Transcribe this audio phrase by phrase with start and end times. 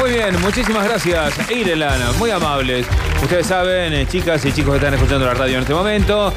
[0.00, 2.86] Muy bien, muchísimas gracias, Irelana, muy amables.
[3.22, 6.32] Ustedes saben, eh, chicas y chicos que están escuchando la radio en este momento,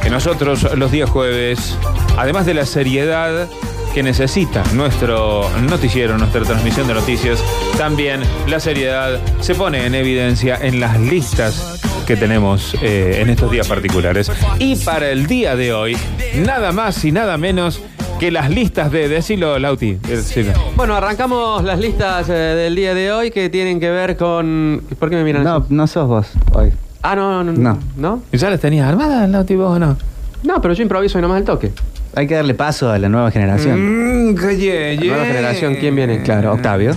[0.00, 1.76] que nosotros los días jueves,
[2.16, 3.48] además de la seriedad
[3.92, 7.42] que necesita nuestro noticiero, nuestra transmisión de noticias,
[7.76, 13.50] también la seriedad se pone en evidencia en las listas que tenemos eh, en estos
[13.50, 14.30] días particulares.
[14.60, 15.96] Y para el día de hoy,
[16.36, 17.80] nada más y nada menos
[18.22, 20.52] que las listas de, decilo Lauti, decilo.
[20.76, 24.80] Bueno, arrancamos las listas eh, del día de hoy que tienen que ver con.
[24.96, 25.66] ¿Por qué me miran No, así?
[25.70, 26.70] no sos vos hoy.
[27.02, 27.58] Ah, no, no, No.
[27.60, 27.78] no.
[27.96, 28.22] ¿No?
[28.30, 29.96] ¿Ya las tenías armadas, Lauti, vos o no?
[30.44, 31.72] No, pero yo improviso y nomás el toque.
[32.14, 34.30] Hay que darle paso a la nueva generación.
[34.30, 36.22] Mm, que ye, La nueva generación, ¿quién viene?
[36.22, 36.94] Claro, Octavio.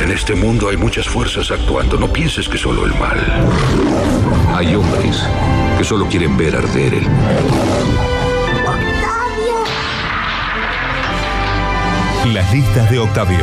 [0.00, 1.98] En este mundo hay muchas fuerzas actuando.
[1.98, 3.18] No pienses que solo el mal.
[4.54, 5.24] Hay hombres
[5.82, 7.08] que solo quieren ver arder el
[12.32, 13.38] Las listas de Octavio.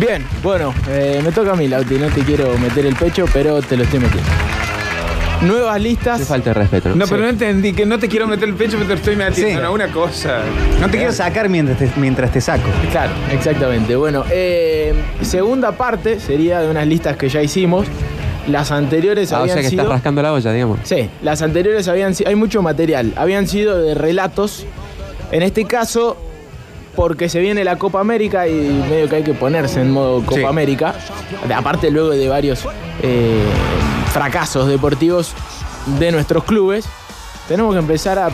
[0.00, 1.94] Bien, bueno, eh, me toca a mí, Lauti.
[1.94, 4.28] No te quiero meter el pecho, pero te lo estoy metiendo.
[5.42, 6.22] Nuevas Te listas.
[6.26, 6.90] falta de respeto.
[6.94, 9.60] No, pero no entendí, que no te quiero meter el pecho, pero te estoy metiendo
[9.60, 9.64] Sí.
[9.66, 10.40] en una cosa.
[10.80, 12.68] No te quiero sacar mientras te, mientras te saco.
[12.90, 13.94] Claro, exactamente.
[13.96, 17.86] Bueno, eh, segunda parte sería de unas listas que ya hicimos.
[18.48, 19.82] Las anteriores Ah, o habían sea que sido.
[19.82, 20.78] estás rascando la olla, digamos.
[20.84, 22.28] Sí, las anteriores habían sido.
[22.30, 23.12] Hay mucho material.
[23.16, 24.66] Habían sido de relatos.
[25.32, 26.16] En este caso,
[26.94, 30.40] porque se viene la Copa América y medio que hay que ponerse en modo Copa
[30.40, 30.44] Sí.
[30.44, 30.94] América.
[31.54, 32.66] Aparte, luego de varios
[33.02, 33.42] eh,
[34.14, 35.32] fracasos deportivos
[35.98, 36.84] de nuestros clubes,
[37.48, 38.30] tenemos que empezar a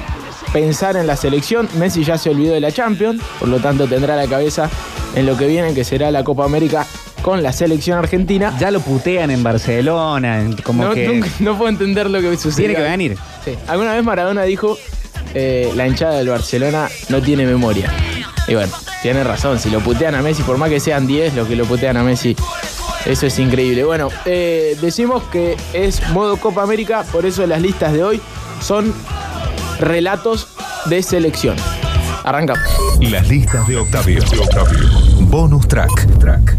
[0.53, 1.69] pensar en la selección.
[1.79, 4.69] Messi ya se olvidó de la Champions, por lo tanto tendrá la cabeza
[5.17, 6.87] en lo que viene, que será la Copa América
[7.23, 8.55] con la selección argentina.
[8.61, 12.67] Ya lo putean en Barcelona, como no, que nunca- no puedo entender lo que sucede.
[12.69, 13.17] tiene que venir.
[13.45, 13.55] Sí.
[13.67, 14.77] Alguna vez Maradona dijo,
[15.35, 17.91] eh, la hinchada del Barcelona no tiene memoria.
[18.47, 21.47] Y bueno, tiene razón, si lo putean a Messi, por más que sean 10 los
[21.49, 22.37] que lo putean a Messi,
[23.07, 23.85] eso es increíble.
[23.85, 28.21] Bueno, eh, decimos que es modo Copa América, por eso las listas de hoy
[28.61, 28.93] son
[29.79, 30.49] relatos
[30.87, 31.57] de selección.
[32.25, 32.63] Arrancamos.
[33.01, 34.23] Las listas de Octavio.
[35.21, 36.19] Bonus track.
[36.19, 36.57] track.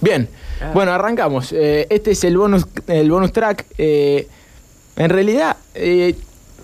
[0.00, 0.28] Bien,
[0.72, 1.52] bueno, arrancamos.
[1.52, 3.66] Eh, este es el bonus, el bonus track.
[3.76, 4.28] Eh,
[4.96, 5.56] en realidad,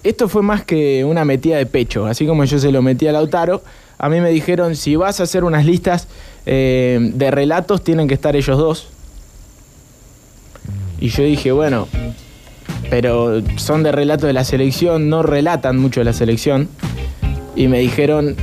[0.02, 2.06] esto fue más que una metida de pecho.
[2.06, 3.62] Así como yo se lo metí a Lautaro,
[3.98, 6.08] a mí me dijeron, si vas a hacer unas listas
[6.46, 8.88] eh, de relatos, tienen que estar ellos dos.
[11.00, 11.88] Y yo dije, bueno,
[12.90, 16.68] pero son de relatos de la selección, no relatan mucho de la selección.
[17.56, 18.36] Y me dijeron,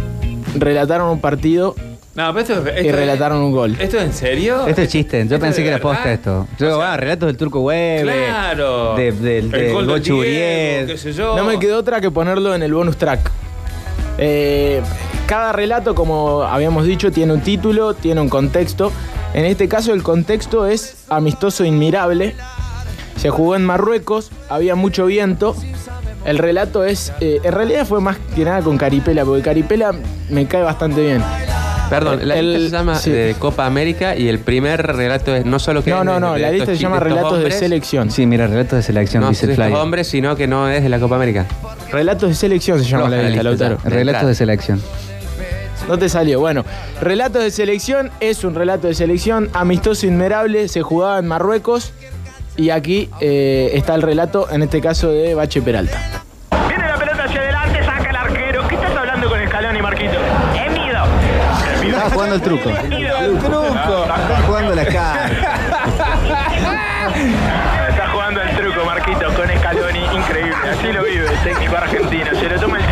[0.55, 1.75] relataron un partido
[2.15, 3.75] No, pero esto, y relataron un gol.
[3.79, 4.67] ¿Esto es en serio?
[4.67, 5.17] Esto es chiste.
[5.19, 5.91] Yo ¿Esto pensé de que era verdad?
[5.93, 6.47] posta esto.
[6.59, 8.03] Yo, O sea, ah, relatos del Turco Hueve.
[8.03, 8.95] Claro.
[8.95, 10.87] De, del El del gol del Gochu Diego, Uriel.
[10.87, 11.37] qué sé yo.
[11.37, 13.31] No me quedó otra que ponerlo en el bonus track.
[14.17, 14.81] Eh,
[15.29, 18.91] cada relato, como habíamos dicho, tiene un título, tiene un contexto.
[19.35, 22.35] En este caso el contexto es amistoso inmirable.
[23.15, 25.55] Se jugó en Marruecos, había mucho viento.
[26.25, 29.91] El relato es, eh, en realidad fue más que nada con Caripela, porque Caripela
[30.31, 31.23] me cae bastante bien.
[31.91, 33.11] Perdón, la El- lista se llama sí.
[33.13, 36.49] eh, Copa América y el primer relato es no solo que No, no, no, la
[36.49, 38.09] lista se llama Relatos de Selección.
[38.09, 39.73] Sí, mira, relatos de selección, No, dice de el flyer.
[39.75, 41.45] hombres, sino que no es de la Copa América.
[41.91, 43.77] Relatos de Selección se llama la lista, lista, Lautaro.
[43.85, 44.81] Relatos de selección.
[45.89, 46.39] No te salió.
[46.39, 46.65] Bueno,
[47.01, 51.93] relatos de selección es un relato de selección amistoso inmerable, se jugaba en Marruecos
[52.55, 55.99] y aquí eh, está el relato, en este caso de Bache Peralta.
[56.67, 58.67] Viene la pelota hacia adelante, saca el arquero.
[58.67, 60.13] ¿Qué estás hablando con Escalón y Marquito?
[60.63, 61.03] Emido.
[61.83, 62.69] Estaba jugando el truco.
[62.69, 63.65] El truco.
[63.65, 65.25] Estaba jugando la cara.
[67.89, 70.05] Está jugando el truco, Marquito, con Scaloni.
[70.15, 70.55] Increíble.
[70.71, 72.35] Así lo vive el técnico argentino.
[72.35, 72.88] Se lo toma en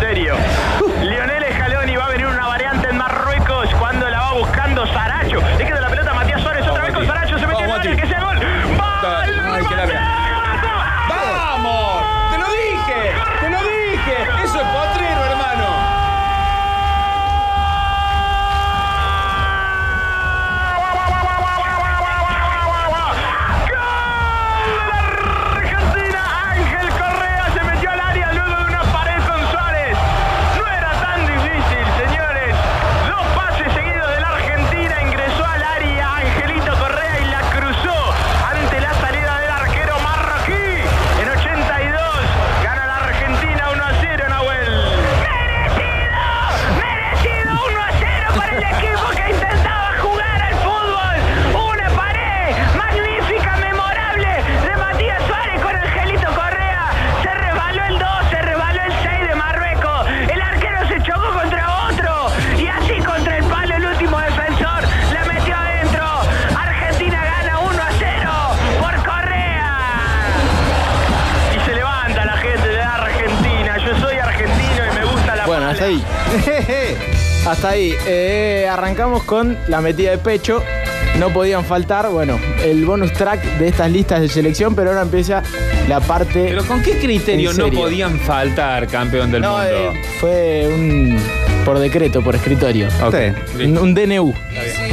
[77.47, 77.93] Hasta ahí.
[78.05, 80.61] Eh, arrancamos con la metida de pecho.
[81.17, 85.41] No podían faltar, bueno, el bonus track de estas listas de selección, pero ahora empieza
[85.87, 86.45] la parte.
[86.49, 89.65] Pero ¿con qué criterio ¿En no podían faltar campeón del No, mundo?
[89.67, 91.17] eh, fue un.
[91.65, 92.87] por decreto, por escritorio.
[93.03, 93.57] Ok, Sí.
[93.57, 93.81] listo.
[93.81, 94.33] Un, un DNU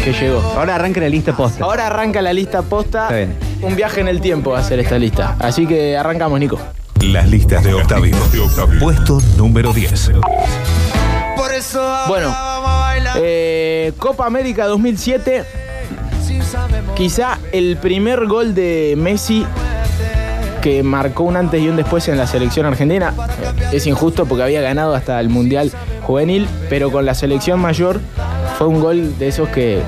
[0.03, 0.41] que llegó.
[0.57, 1.63] Ahora arranca la lista posta.
[1.65, 3.03] Ahora arranca la lista posta.
[3.05, 3.35] Está bien.
[3.63, 5.37] Un viaje en el tiempo va a ser esta lista.
[5.41, 6.59] Así que arrancamos, Nico.
[7.03, 8.17] Las listas de Octavio.
[8.81, 10.11] Puesto número 10.
[12.09, 12.35] Bueno,
[13.17, 15.45] eh, Copa América 2007.
[16.95, 19.45] Quizá el primer gol de Messi
[20.63, 23.13] que marcó un antes y un después en la selección argentina.
[23.73, 25.71] Es injusto porque había ganado hasta el Mundial
[26.03, 28.01] Juvenil, pero con la selección mayor
[28.57, 29.83] fue un gol de esos que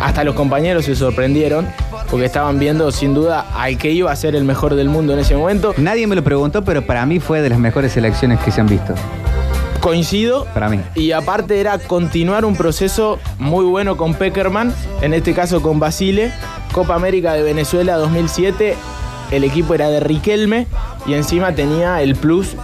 [0.00, 1.66] hasta los compañeros se sorprendieron
[2.10, 5.20] porque estaban viendo sin duda al que iba a ser el mejor del mundo en
[5.20, 5.74] ese momento.
[5.76, 8.66] Nadie me lo preguntó, pero para mí fue de las mejores selecciones que se han
[8.66, 8.94] visto.
[9.86, 10.46] Coincido.
[10.52, 10.80] Para mí.
[10.96, 16.32] Y aparte era continuar un proceso muy bueno con Peckerman, en este caso con Basile.
[16.72, 18.74] Copa América de Venezuela 2007,
[19.30, 20.66] el equipo era de Riquelme
[21.06, 22.56] y encima tenía el plus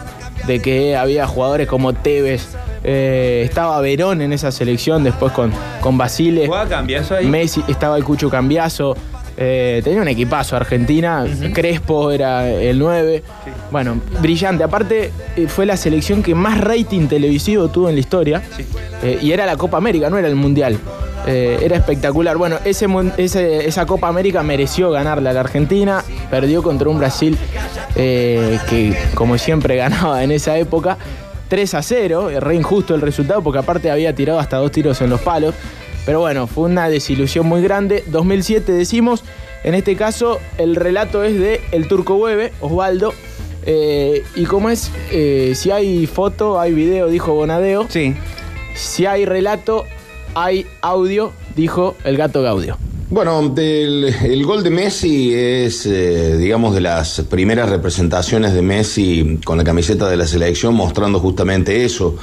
[0.49, 5.97] de que había jugadores como Tevez, eh, estaba Verón en esa selección, después con, con
[5.97, 6.47] Basile.
[6.47, 7.27] ¿Jugaba Cambiaso ahí?
[7.27, 8.97] Messi, estaba el Cucho Cambiaso.
[9.37, 11.27] Eh, tenía un equipazo Argentina.
[11.53, 13.23] Crespo era el 9.
[13.71, 14.65] Bueno, brillante.
[14.65, 18.43] Aparte, eh, fue la selección que más rating televisivo tuvo en la historia.
[19.03, 20.79] Eh, y era la Copa América, no era el Mundial.
[21.27, 22.37] Eh, era espectacular.
[22.37, 26.05] Bueno, ese, esa Copa América mereció ganarla a la Argentina.
[26.31, 27.39] Perdió contra un Brasil
[27.95, 30.99] que, como siempre, ganaba en esa época.
[31.53, 35.03] 3 a 0, eh, re injusto el resultado porque aparte había tirado hasta dos tiros
[35.03, 35.55] en los palos.
[36.05, 38.03] Pero bueno, fue una desilusión muy grande.
[38.09, 39.23] 2007 decimos,
[39.65, 43.13] en este caso el relato es de el turco Hueve, Osvaldo.
[43.65, 47.87] Eh, y como es, Eh, si hay foto, hay video, dijo Bonadeo.
[47.89, 48.15] Sí.
[48.75, 49.85] Si hay relato,
[50.35, 52.77] hay audio, dijo el gato Gaudio.
[53.11, 59.39] Bueno, del- el gol de Messi es, eh, digamos, de las primeras representaciones de Messi
[59.45, 62.17] con la camiseta de la selección, mostrando justamente eso,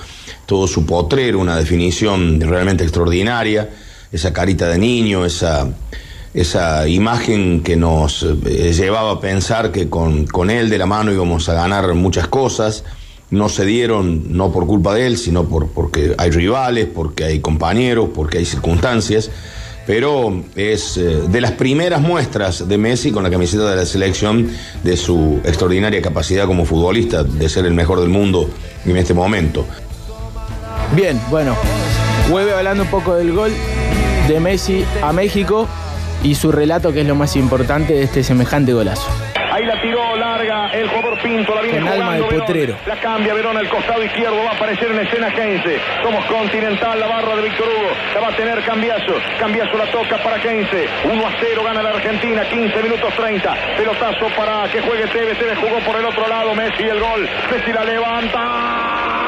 [0.50, 3.69] todo su potrero, una definición realmente extraordinaria,
[4.12, 5.69] esa carita de niño, esa,
[6.34, 11.13] esa imagen que nos eh, llevaba a pensar que con, con él de la mano
[11.13, 12.84] íbamos a ganar muchas cosas.
[13.30, 17.42] No se dieron, no por culpa de él, sino por, porque hay rivales, porque hay
[17.42, 19.30] compañeros, porque hay circunstancias
[19.86, 21.01] pero es eh,
[21.31, 24.48] de las primeras muestras de Messi con la camiseta de la selección
[24.84, 28.48] de su extraordinaria capacidad como futbolista, de ser el mejor del mundo
[28.86, 29.66] en este momento.
[30.94, 31.56] Bien, bueno,
[32.30, 33.51] Hueve hablando un poco del gol
[34.27, 35.68] de Messi a México
[36.24, 39.07] y su relato que es lo más importante de este semejante golazo.
[39.51, 42.39] Ahí la tiró larga el jugador Pinto, la viene Con alma de Verón.
[42.39, 42.75] potrero.
[42.86, 45.81] La cambia Verón al costado izquierdo, va a aparecer en escena Keynes.
[46.03, 47.89] Somos Continental, la barra de Víctor Hugo.
[48.13, 49.13] La va a tener Cambiazo.
[49.39, 50.69] Cambiazo la toca para Keynes.
[51.03, 53.56] 1 a 0 gana la Argentina, 15 minutos 30.
[53.77, 55.38] Pelotazo para que juegue Tevez.
[55.38, 57.27] Tevez jugó por el otro lado, Messi el gol.
[57.51, 59.18] Messi la levanta.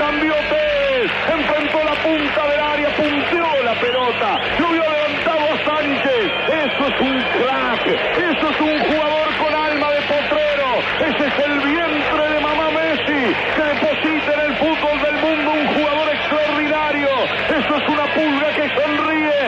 [0.00, 6.32] Cambió Tevez, enfrentó la punta del área, punteó la pelota, lo vio levantado a Sánchez,
[6.80, 10.68] eso es un crack, eso es un jugador con alma de potrero,
[11.00, 15.66] ese es el vientre de mamá Messi, que deposita en el fútbol del mundo un
[15.66, 17.10] jugador extraordinario,
[17.48, 19.40] eso es una pulga que sonríe,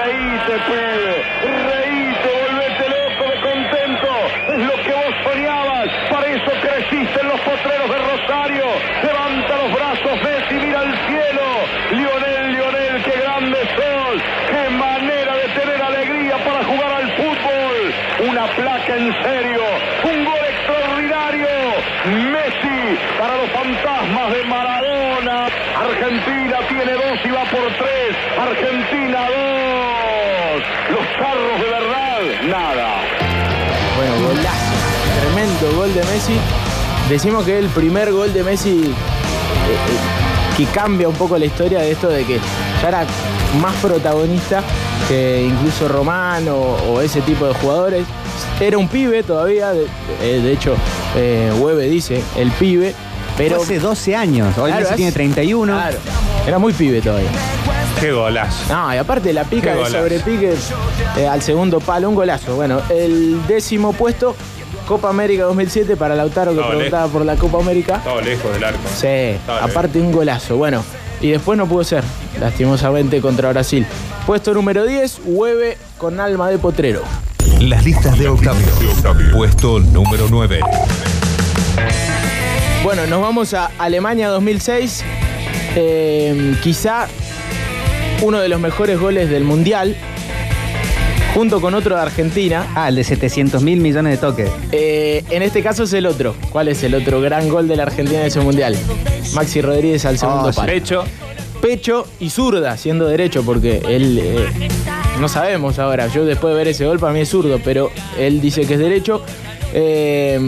[0.00, 1.24] reíte pibe,
[1.68, 4.10] reíte, volvete loco de contento,
[4.48, 8.64] es lo que vos soñabas, para eso creciste en los potreros de Rosario,
[9.02, 11.48] levanta los brazos Messi, mira al cielo,
[11.90, 17.94] Lionel, Lionel, qué grande sos, qué manera de tener alegría para jugar al fútbol,
[18.38, 19.60] una placa en serio,
[20.04, 21.48] un gol extraordinario,
[22.06, 30.62] Messi para los fantasmas de Maradona, Argentina tiene dos y va por tres, Argentina dos,
[30.90, 32.88] los charros de verdad, nada.
[33.96, 34.72] Bueno, golazo.
[35.20, 36.38] Tremendo gol de Messi.
[37.08, 41.46] Decimos que es el primer gol de Messi eh, eh, que cambia un poco la
[41.46, 42.38] historia de esto de que
[42.80, 43.04] ya era
[43.60, 44.62] más protagonista
[45.08, 48.06] que incluso Román o ese tipo de jugadores.
[48.60, 49.86] Era un pibe todavía, de,
[50.20, 50.74] eh, de hecho,
[51.16, 52.94] eh, Hueve dice, el pibe,
[53.36, 53.50] pero...
[53.56, 54.58] Pero hace 12 años.
[54.58, 55.72] Hoy Claro, Messi tiene 31.
[55.72, 55.98] Claro,
[56.44, 57.30] era muy pibe todavía.
[58.00, 58.72] Qué golazo.
[58.72, 60.54] No, y aparte la pica de sobrepique
[61.16, 62.56] eh, al segundo palo, un golazo.
[62.56, 64.34] Bueno, el décimo puesto,
[64.88, 67.96] Copa América 2007 para Lautaro que Estaba preguntaba por la Copa América.
[67.96, 68.80] Estaba lejos del arco.
[68.92, 70.56] Sí, Estaba aparte un golazo.
[70.56, 70.84] Bueno,
[71.20, 72.02] y después no pudo ser,
[72.40, 73.86] lastimosamente, contra Brasil.
[74.26, 77.02] Puesto número 10, Hueve con alma de potrero.
[77.60, 78.66] Las listas de Octavio.
[79.32, 80.60] Puesto número 9.
[82.84, 85.04] Bueno, nos vamos a Alemania 2006.
[85.76, 87.08] Eh, quizá
[88.22, 89.96] uno de los mejores goles del Mundial,
[91.34, 92.66] junto con otro de Argentina.
[92.74, 94.50] Ah, el de 700 mil millones de toques.
[94.72, 96.34] Eh, en este caso es el otro.
[96.50, 98.76] ¿Cuál es el otro gran gol de la Argentina en ese Mundial?
[99.34, 100.60] Maxi Rodríguez al segundo Oh, sí.
[100.64, 101.04] Pecho.
[101.60, 104.18] Pecho y zurda, siendo derecho, porque él...
[104.22, 104.68] eh,
[105.20, 106.06] no sabemos ahora.
[106.08, 108.80] Yo después de ver ese gol, para mí es zurdo, pero él dice que es
[108.80, 109.22] derecho.
[109.72, 110.38] Eh,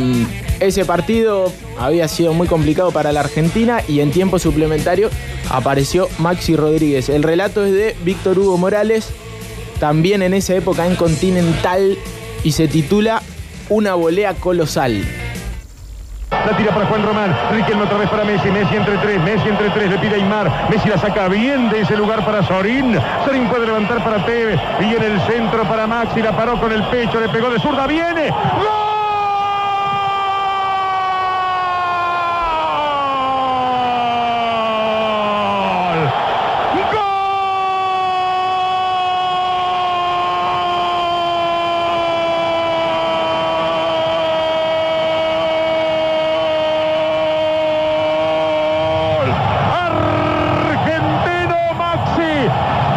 [0.60, 5.08] ese partido había sido muy complicado para la Argentina y en tiempo suplementario
[5.48, 7.08] apareció Maxi Rodríguez.
[7.08, 9.08] El relato es de Víctor Hugo Morales,
[9.78, 11.96] también en esa época en Continental,
[12.44, 13.22] y se titula
[13.68, 15.02] Una volea colosal.
[16.30, 17.36] La tira para Juan Román.
[17.52, 18.50] Riquelme otra vez para Messi.
[18.50, 19.20] Messi entre tres.
[19.20, 19.90] Messi entre tres.
[19.90, 20.50] Le pide Aymar.
[20.70, 22.98] Messi la saca bien de ese lugar para Sorín.
[23.24, 24.60] Sorín puede levantar para Tevez.
[24.80, 26.22] Y en el centro para Maxi.
[26.22, 27.20] La paró con el pecho.
[27.20, 27.86] Le pegó de zurda.
[27.86, 28.30] ¡Viene!
[28.30, 28.80] ¡Gol!
[50.40, 52.48] Argentino Maxi,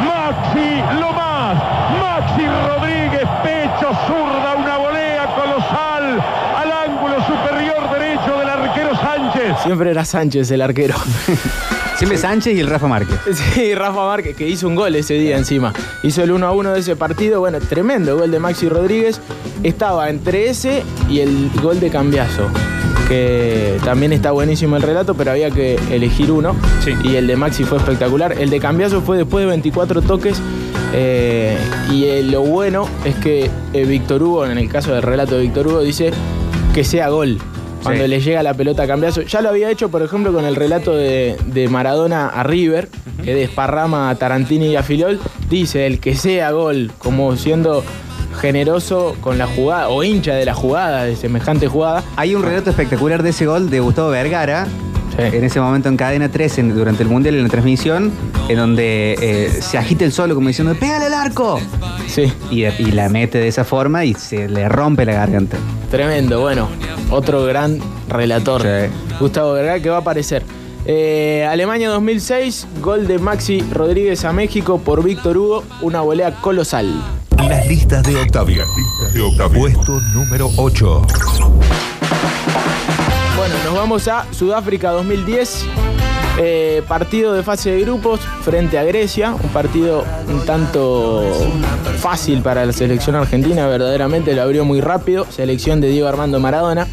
[0.05, 1.55] Maxi lo más,
[2.01, 6.23] Maxi Rodríguez, pecho zurda, una volea colosal
[6.57, 9.59] al ángulo superior derecho del arquero Sánchez.
[9.59, 10.95] Siempre era Sánchez el arquero.
[11.97, 13.17] Siempre Sánchez y el Rafa Márquez.
[13.55, 15.73] Sí, Rafa Márquez, que hizo un gol ese día encima.
[16.03, 17.39] Hizo el 1 a 1 de ese partido.
[17.39, 19.19] Bueno, tremendo gol de Maxi Rodríguez.
[19.63, 22.47] Estaba entre ese y el gol de Cambiazo.
[23.07, 26.55] Que también está buenísimo el relato, pero había que elegir uno.
[26.83, 26.93] Sí.
[27.03, 28.33] Y el de Maxi fue espectacular.
[28.39, 30.39] El de Cambiazo fue después de 24 toques.
[30.93, 31.57] eh,
[31.91, 35.41] y eh, lo bueno es que eh, Víctor Hugo, en el caso del relato de
[35.41, 36.11] Víctor Hugo, dice
[36.75, 37.39] que sea gol.
[37.83, 38.09] Cuando Sí.
[38.09, 39.21] le llega la pelota a cambiazo.
[39.23, 42.87] Ya lo había hecho, por ejemplo, con el relato de, de Maradona a River,
[43.23, 45.19] que desparrama a Tarantini y a Filiol.
[45.49, 47.83] Dice el que sea gol, como siendo
[48.39, 52.03] generoso con la jugada, o hincha de la jugada, de semejante jugada.
[52.15, 54.65] Hay un relato espectacular de ese gol de Gustavo Vergara.
[55.15, 55.21] Sí.
[55.37, 58.11] En ese momento en cadena 3, en- durante el Mundial en la transmisión,
[58.49, 61.59] en donde eh, se agita el solo como diciendo, ¡pégale al arco!
[62.07, 65.57] Sí, Y, y la mete de esa forma y se le rompe la garganta.
[65.93, 66.41] Tremendo.
[66.41, 66.69] Bueno,
[67.11, 68.63] otro gran relator.
[68.63, 69.15] Sí.
[69.19, 70.43] Gustavo Vergara, que va a aparecer.
[70.87, 76.91] Eh, Alemania 2006, gol de Maxi Rodríguez a México por Víctor Hugo, una volea colosal.
[77.37, 78.65] Las listas de Octavio.
[79.53, 81.01] Puesto número 8.
[83.37, 85.67] Bueno, nos vamos a Sudáfrica 2010.
[86.37, 89.33] Eh, partido de fase de grupos frente a Grecia.
[89.33, 91.23] Un partido un tanto
[91.99, 93.67] fácil para la selección argentina.
[93.67, 95.25] Verdaderamente lo abrió muy rápido.
[95.29, 96.87] Selección de Diego Armando Maradona.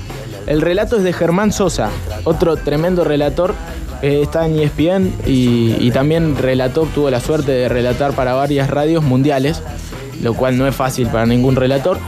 [0.47, 1.91] El relato es de Germán Sosa,
[2.25, 3.55] otro tremendo relator.
[4.03, 8.71] eh, está en ESPN y, y también relató, tuvo la suerte de relatar para varias
[8.71, 9.63] radios mundiales,
[10.23, 11.99] lo cual no es fácil para ningún relator.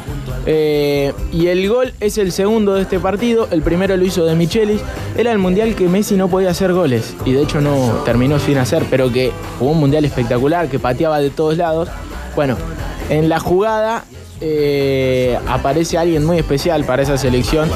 [0.46, 3.48] Eh, y el gol es el segundo de este partido.
[3.50, 4.80] El primero lo hizo de Michelis.
[5.16, 7.14] Era el mundial que Messi no podía hacer goles.
[7.24, 11.20] Y de hecho no terminó sin hacer, pero que jugó un mundial espectacular, que pateaba
[11.20, 11.88] de todos lados.
[12.34, 12.56] Bueno,
[13.10, 14.04] en la jugada
[14.40, 17.68] eh, aparece alguien muy especial para esa selección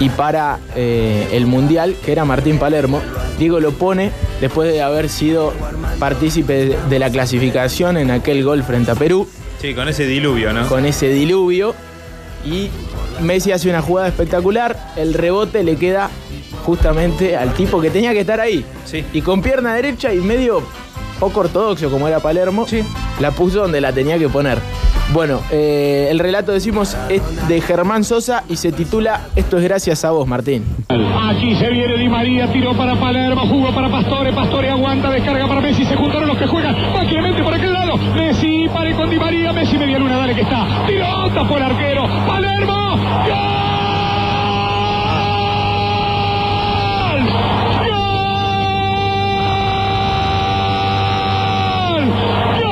[0.00, 3.00] y para eh, el mundial, que era Martín Palermo.
[3.38, 4.10] Diego lo pone
[4.40, 5.52] después de haber sido
[5.98, 9.28] partícipe de- de la clasificación en aquel gol frente a Perú
[9.60, 10.66] Sí, con ese diluvio, ¿no?
[10.68, 11.74] con ese diluvio.
[12.44, 12.70] Y
[13.20, 14.92] Messi hace una jugada espectacular.
[14.96, 16.10] El rebote le queda
[16.64, 18.64] justamente al tipo que tenía que estar ahí.
[18.84, 19.04] Sí.
[19.12, 20.62] Y con pierna derecha y medio
[21.18, 22.66] poco ortodoxo como era Palermo,
[23.20, 24.58] la puso donde la tenía que poner.
[25.12, 30.04] Bueno, eh, el relato decimos es de Germán Sosa y se titula Esto es gracias
[30.04, 30.64] a vos, Martín.
[30.88, 35.60] Aquí se viene Di María, tiró para Palermo, jugó para Pastore, Pastore aguanta, descarga para
[35.62, 39.18] Messi, se juntaron los que juegan, va Clemente por aquel lado, Messi, pare con Di
[39.18, 43.38] María, Messi media luna, dale que está, tiró, tapó el arquero, Palermo, ¡Gol!
[52.60, 52.67] ¡Gol!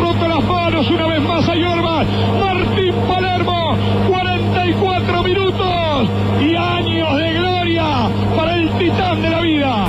[0.00, 2.06] Más, hay una más.
[2.38, 3.76] Martín Palermo,
[4.08, 6.08] 44 minutos
[6.40, 9.86] y años de gloria para el titán de la vida.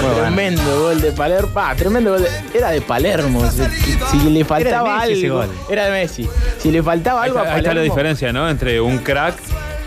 [0.00, 1.50] Bueno, tremendo gol de Palermo.
[1.56, 2.22] Ah, tremendo gol.
[2.22, 3.42] de- era de Palermo.
[3.50, 5.34] Si, si le faltaba algo.
[5.36, 5.48] gol.
[5.68, 6.28] Era de Messi.
[6.58, 7.94] Si le faltaba Ahí algo está, a ahí está la Palermo.
[7.94, 8.48] diferencia, ¿no?
[8.48, 9.34] Entre un crack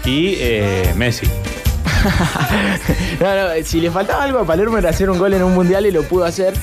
[0.05, 1.27] y eh, Messi.
[3.20, 5.86] No, no, si le faltaba algo a Palermo era hacer un gol en un mundial
[5.86, 6.53] y lo pudo hacer.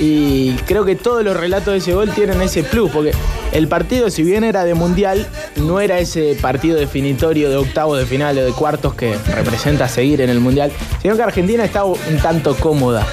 [0.00, 3.12] Y creo que todos los relatos de ese gol tienen ese plus, porque
[3.52, 8.06] el partido, si bien era de mundial, no era ese partido definitorio de octavos de
[8.06, 10.72] final o de cuartos que representa seguir en el mundial,
[11.02, 13.06] sino que Argentina estaba un tanto cómoda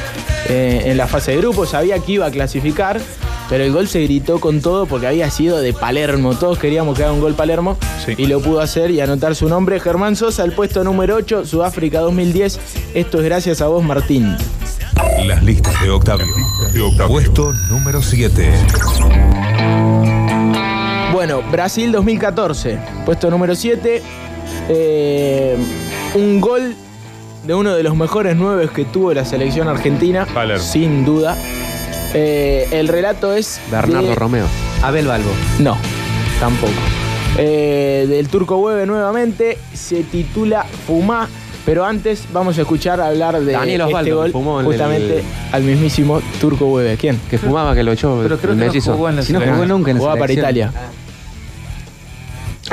[0.47, 2.99] eh, en la fase de grupos, sabía que iba a clasificar,
[3.49, 6.35] pero el gol se gritó con todo porque había sido de Palermo.
[6.35, 8.13] Todos queríamos que haga un gol Palermo Sí.
[8.17, 9.79] y lo pudo hacer y anotar su nombre.
[9.79, 12.59] Germán Sosa, el puesto número 8, Sudáfrica 2010.
[12.93, 14.35] Esto es gracias a vos, Martín.
[15.25, 16.25] Las listas de Octavio.
[17.07, 18.49] Puesto número 7.
[21.13, 24.01] Bueno, Brasil 2014, puesto número 7.
[24.69, 25.57] Eh,
[26.15, 26.75] un gol
[27.45, 30.63] de uno de los mejores nueve que tuvo la selección argentina, Palermo.
[30.63, 31.35] sin duda.
[32.13, 33.59] Eh, el relato es.
[33.71, 34.45] Bernardo de- Romeo.
[34.81, 35.31] Abel Balbo.
[35.59, 35.77] No,
[36.39, 36.73] tampoco.
[37.37, 41.27] Eh, del Turco Hueve nuevamente, se titula Fumá,
[41.69, 45.19] pero antes vamos a escuchar hablar de Daniel este Osvaldo, gol que fumó en justamente
[45.19, 46.97] el- al mismísimo Turco Hueve.
[46.97, 47.21] ¿Quién?
[47.29, 48.93] Que fumaba, que lo echó Pero creo el que no mellizo.
[48.93, 49.67] jugó en la Si no selección.
[49.67, 50.67] jugó nunca en la Jugaba para selección.
[50.69, 50.81] Italia.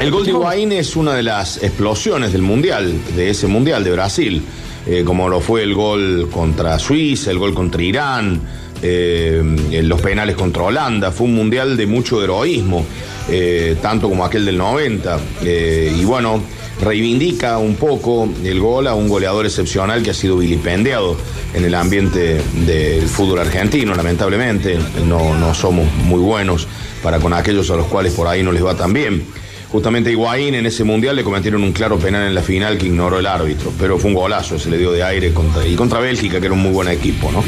[0.01, 3.93] El gol de Higuaín es una de las explosiones del Mundial, de ese Mundial de
[3.93, 4.43] Brasil,
[4.87, 8.41] eh, como lo fue el gol contra Suiza, el gol contra Irán,
[8.83, 11.11] eh, en los penales contra Holanda.
[11.11, 12.85] Fue un Mundial de mucho heroísmo,
[13.29, 15.19] eh, tanto como aquel del 90.
[15.43, 16.43] eh, y bueno,
[16.81, 21.17] reivindica un poco el gol a un goleador excepcional que ha sido vilipendiado
[21.55, 24.79] en el ambiente del fútbol argentino, lamentablemente.
[25.07, 26.69] No, no somos muy buenos
[27.03, 29.25] para con aquellos a los cuales por ahí no les va tan bien.
[29.71, 33.19] Justamente Higuaín en ese mundial le cometieron un claro penal en la final que ignoró
[33.19, 36.39] el árbitro, pero fue un golazo, se le dio de aire contra, y contra Bélgica,
[36.39, 37.43] que era un muy buen equipo, ¿no?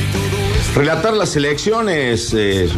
[0.75, 2.75] Relatar las elecciones es,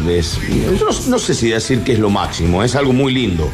[1.07, 3.49] no, sé si decir que es lo máximo, es algo muy lindo.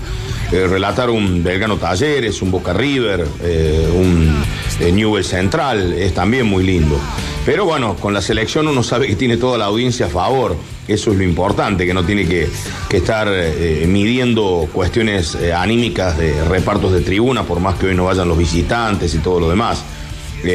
[0.51, 4.33] Eh, relatar un Belgrano Talleres, un Boca River, eh, un
[4.79, 6.97] eh, Newell Central, es también muy lindo.
[7.45, 10.55] Pero bueno, con la selección uno sabe que tiene toda la audiencia a favor.
[10.87, 12.47] Eso es lo importante, que no tiene que,
[12.91, 18.29] estar eh, midiendo cuestiones anímicas de repartos de tribuna, por más que hoy no vayan
[18.29, 19.83] los visitantes y todo lo demás.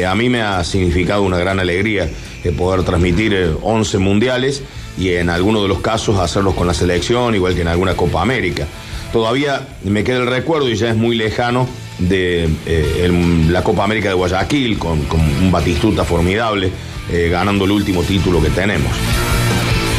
[0.07, 2.09] A mí me ha significado una gran alegría
[2.43, 4.63] eh, poder transmitir eh, 11 mundiales
[4.97, 8.21] y en algunos de los casos hacerlos con la selección, igual que en alguna Copa
[8.21, 8.67] América.
[9.11, 11.67] Todavía me queda el recuerdo y ya es muy lejano
[11.99, 14.99] de eh, la Copa América de Guayaquil con,
[15.41, 16.71] un Batistuta formidable,
[17.11, 18.91] eh, ganando el último título que tenemos.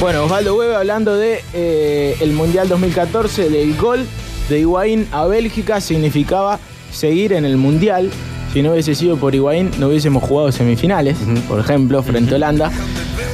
[0.00, 4.04] Bueno, Osvaldo Hueve hablando de eh, el Mundial 2014, del gol
[4.48, 6.59] de Higuaín a Bélgica, significaba
[6.90, 8.11] seguir en el Mundial.
[8.55, 12.71] Si no hubiese sido por Higuaín, no hubiésemos jugado semifinales, por ejemplo, frente a Holanda.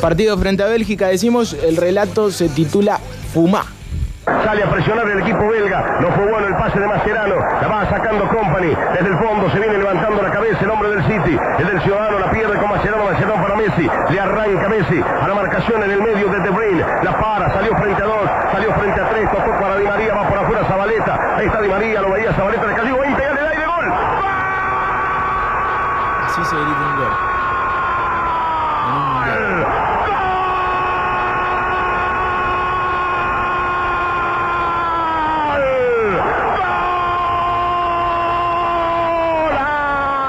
[0.01, 2.99] Partido frente a Bélgica, decimos, el relato se titula
[3.35, 3.67] Fumá.
[4.25, 5.99] Sale a presionar el equipo belga.
[6.01, 7.35] No fue bueno el pase de Mascherano.
[7.37, 8.73] La va sacando Company.
[8.97, 11.37] Desde el fondo se viene levantando la cabeza el hombre del City.
[11.59, 13.05] El del Ciudadano la pierde con Mascherano.
[13.05, 13.91] Mascherano para Messi.
[14.09, 16.83] Le arranca Messi a la marcación en el medio de De Bruyne.
[17.03, 17.53] La para.
[17.53, 18.31] Salió frente a dos.
[18.53, 19.31] Salió frente a tres.
[19.31, 20.15] Tocó para Di María.
[20.15, 21.37] Va por afuera Zabaleta.
[21.37, 22.01] Ahí está Di María.
[22.01, 22.67] Lo veía Zabaleta.
[22.67, 23.03] Le cayó.
[23.03, 23.67] Ahí pega en el aire.
[23.67, 23.93] Gol.
[26.25, 27.13] Así se grita un gol.
[28.87, 29.41] En un mundial.
[29.41, 30.21] ¡Gol!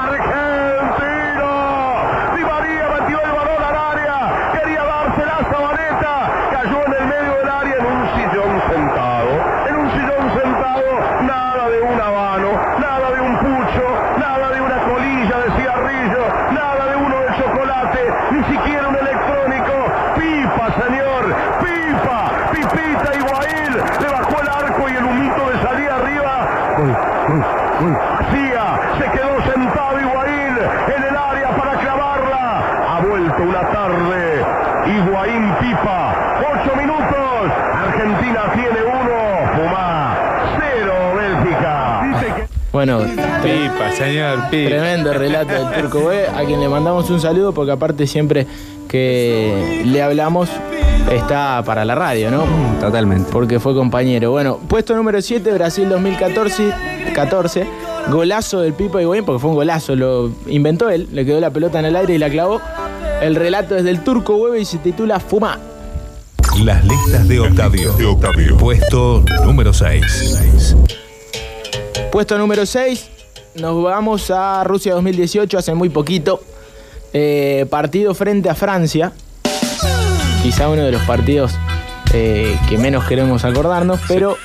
[0.09, 1.51] ¡Argentino!
[2.35, 4.17] Di María metió el balón al área.
[4.53, 6.13] Quería dársela a Zabaleta.
[6.51, 9.31] Cayó en el medio del área en un sillón sentado.
[9.69, 10.89] En un sillón sentado.
[11.27, 12.49] Nada de un habano.
[12.79, 13.85] Nada de un pucho.
[14.17, 16.23] Nada de una colilla de cigarrillo.
[16.51, 18.01] Nada de uno de chocolate.
[18.31, 19.75] Ni siquiera un electrónico.
[20.15, 21.23] Pipa, señor.
[21.61, 22.19] Pipa.
[22.51, 23.73] Pipita Iguail.
[24.01, 26.47] Le bajó el arco y el humito de salida arriba.
[28.19, 28.63] Hacía,
[28.97, 30.55] se quedó sentado Higuaín
[30.95, 32.43] en el área para clavarla.
[32.89, 34.45] Ha vuelto una tarde.
[34.87, 36.15] Higuaín Pipa.
[36.39, 37.51] Ocho minutos.
[37.73, 39.17] Argentina tiene uno.
[39.55, 40.17] Pumá.
[40.57, 42.01] Cero Bélgica.
[42.03, 42.41] Dice que...
[42.71, 42.99] Bueno,
[43.43, 44.69] Pipa, señor, pipa.
[44.69, 48.47] Tremendo relato del Turco B, a quien le mandamos un saludo porque aparte siempre
[48.87, 50.49] que le hablamos
[51.11, 52.45] está para la radio, ¿no?
[52.79, 53.29] Totalmente.
[53.31, 54.31] Porque fue compañero.
[54.31, 56.73] Bueno, puesto número 7, Brasil 2014,
[57.13, 57.67] 14,
[58.09, 61.79] golazo del Pipa Higuaín, porque fue un golazo, lo inventó él, le quedó la pelota
[61.79, 62.61] en el aire y la clavó.
[63.21, 65.59] El relato es del Turco Hueve y se titula Fuma.
[66.63, 67.93] Las listas de Octavio.
[67.93, 68.57] De Octavio.
[68.57, 70.75] Puesto número 6.
[72.11, 73.09] Puesto número 6,
[73.55, 76.40] nos vamos a Rusia 2018, hace muy poquito.
[77.13, 79.11] Eh, partido frente a Francia.
[80.41, 81.53] Quizá uno de los partidos
[82.13, 84.37] eh, que menos queremos acordarnos, pero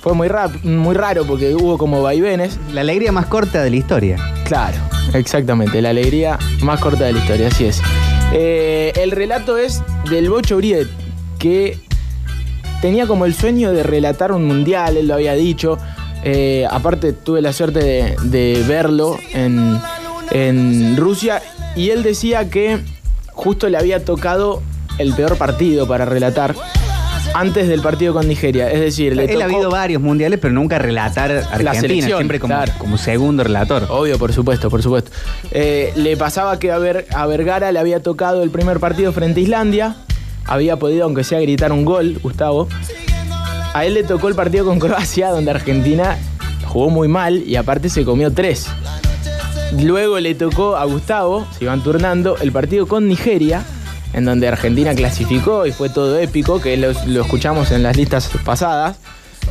[0.00, 2.58] fue muy, rap- muy raro porque hubo como vaivenes.
[2.72, 4.16] La alegría más corta de la historia.
[4.44, 4.76] Claro,
[5.14, 7.80] exactamente, la alegría más corta de la historia, así es.
[8.32, 10.88] Eh, el relato es del Bocho Uriet,
[11.38, 11.78] que
[12.80, 15.78] tenía como el sueño de relatar un mundial, él lo había dicho.
[16.70, 19.80] Aparte tuve la suerte de, de verlo en,
[20.44, 21.42] en Rusia
[21.74, 22.78] y él decía que
[23.32, 24.62] justo le había tocado
[24.98, 26.54] el peor partido para relatar
[27.34, 28.70] antes del partido con Nigeria.
[28.70, 29.42] Es decir, le Él tocó...
[29.42, 32.72] ha habido varios mundiales, pero nunca relatar Argentina, selección, siempre como, claro.
[32.78, 33.86] como segundo relator.
[33.90, 35.10] Obvio, por supuesto, por supuesto.
[35.50, 39.40] Eh, le pasaba que a, Ver- a Vergara le había tocado el primer partido frente
[39.40, 39.96] a Islandia.
[40.46, 42.68] Había podido, aunque sea, gritar un gol, Gustavo.
[43.74, 46.16] A él le tocó el partido con Croacia, donde Argentina
[46.64, 48.66] jugó muy mal y aparte se comió tres.
[49.72, 53.64] Luego le tocó a Gustavo, se iban turnando, el partido con Nigeria,
[54.12, 58.30] en donde Argentina clasificó y fue todo épico, que lo, lo escuchamos en las listas
[58.44, 58.98] pasadas.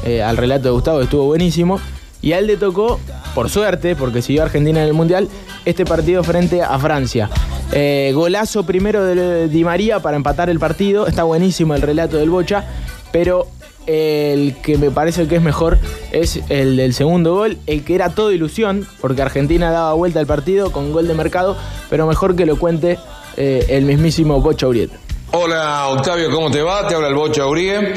[0.03, 1.79] Eh, al relato de Gustavo estuvo buenísimo.
[2.21, 2.99] Y a él le tocó,
[3.35, 5.29] por suerte, porque siguió Argentina en el Mundial,
[5.63, 7.29] este partido frente a Francia.
[7.71, 11.07] Eh, golazo primero de Di María para empatar el partido.
[11.07, 12.65] Está buenísimo el relato del Bocha,
[13.11, 13.47] pero
[13.87, 15.77] el que me parece que es mejor
[16.11, 20.25] es el del segundo gol, el que era todo ilusión, porque Argentina daba vuelta al
[20.25, 21.55] partido con gol de mercado,
[21.89, 22.97] pero mejor que lo cuente
[23.37, 25.04] eh, el mismísimo Bocha Uriet.
[25.31, 26.87] Hola Octavio, ¿cómo te va?
[26.87, 27.93] Te habla el Bocha Urié.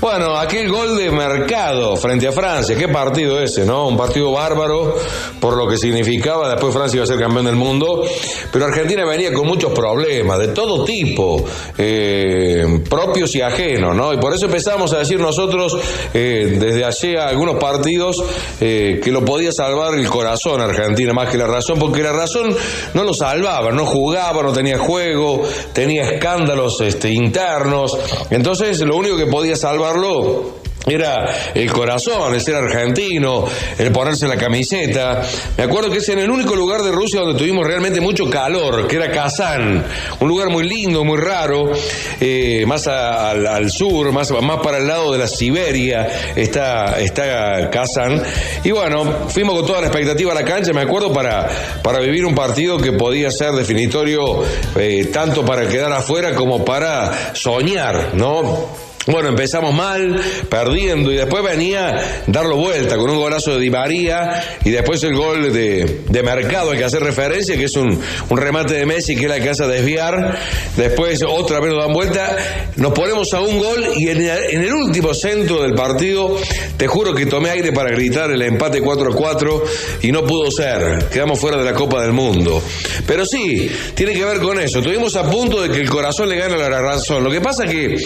[0.00, 3.86] Bueno, aquel gol de mercado frente a Francia, qué partido ese, ¿no?
[3.86, 4.96] Un partido bárbaro
[5.40, 8.02] por lo que significaba, después Francia iba a ser campeón del mundo,
[8.50, 11.44] pero Argentina venía con muchos problemas, de todo tipo,
[11.78, 14.12] eh, propios y ajenos, ¿no?
[14.12, 15.78] Y por eso empezamos a decir nosotros,
[16.12, 18.24] eh, desde hace algunos partidos,
[18.60, 22.56] eh, que lo podía salvar el corazón Argentina más que la razón, porque la razón
[22.94, 25.42] no lo salvaba, no jugaba, no tenía juego,
[25.72, 27.96] tenía escándalos este, internos,
[28.30, 33.44] entonces lo único que podía salvarlo era el corazón, el ser argentino,
[33.78, 35.22] el ponerse la camiseta.
[35.56, 38.88] Me acuerdo que es en el único lugar de Rusia donde tuvimos realmente mucho calor,
[38.88, 39.84] que era Kazán,
[40.20, 41.72] un lugar muy lindo, muy raro,
[42.20, 48.22] eh, más al, sur, más, más para el lado de la Siberia está, está Kazán.
[48.64, 51.48] Y bueno, fuimos con toda la expectativa a la cancha, me acuerdo, para,
[51.82, 54.42] para vivir un partido que podía ser definitorio
[54.76, 58.91] eh, tanto para quedar afuera como para soñar, ¿no?
[59.06, 64.58] Bueno, empezamos mal, perdiendo, y después venía darlo vuelta con un golazo de Di María
[64.64, 68.38] y después el gol de, de Mercado, al que hacer referencia, que es un, un
[68.38, 70.38] remate de Messi que él alcanza a desviar.
[70.76, 72.36] Después otra vez nos dan vuelta,
[72.76, 76.36] nos ponemos a un gol y en el, último centro del partido,
[76.76, 79.64] te juro que tomé aire para gritar el empate 4 a 4
[80.02, 81.08] y no pudo ser.
[81.12, 82.62] Quedamos fuera de la Copa del Mundo.
[83.04, 84.78] Pero sí, tiene que ver con eso.
[84.78, 87.24] Estuvimos a punto de que el corazón le gane a la razón.
[87.24, 87.96] Lo que pasa que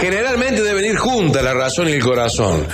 [0.00, 2.66] generalmente deben ir juntas la razón y el corazón.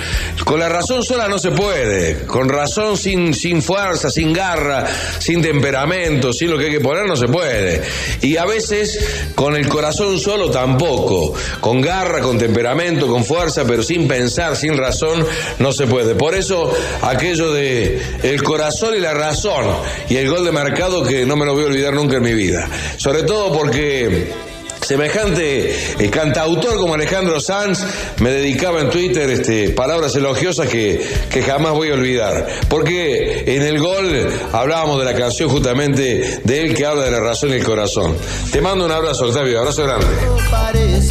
[0.44, 2.24] Con la razón sola no se puede.
[2.26, 4.86] Con razón sin, sin fuerza, sin garra,
[5.18, 7.82] sin temperamento, sin lo que hay que poner, no se puede.
[8.22, 11.34] Y a veces con el corazón solo tampoco.
[11.60, 15.26] Con garra, con temperamento, con fuerza, pero sin pensar, sin razón,
[15.58, 16.14] no se puede.
[16.14, 19.64] Por eso aquello de el corazón y la razón
[20.08, 22.34] y el gol de mercado que no me lo voy a olvidar nunca en mi
[22.34, 22.68] vida.
[22.96, 24.45] Sobre todo porque
[24.86, 27.84] Semejante eh, cantautor como Alejandro Sanz
[28.20, 32.46] me dedicaba en Twitter este, palabras elogiosas que, que jamás voy a olvidar.
[32.68, 37.18] Porque en el gol hablábamos de la canción justamente de él que habla de la
[37.18, 38.16] razón y el corazón.
[38.52, 40.06] Te mando un abrazo, Octavio, abrazo grande.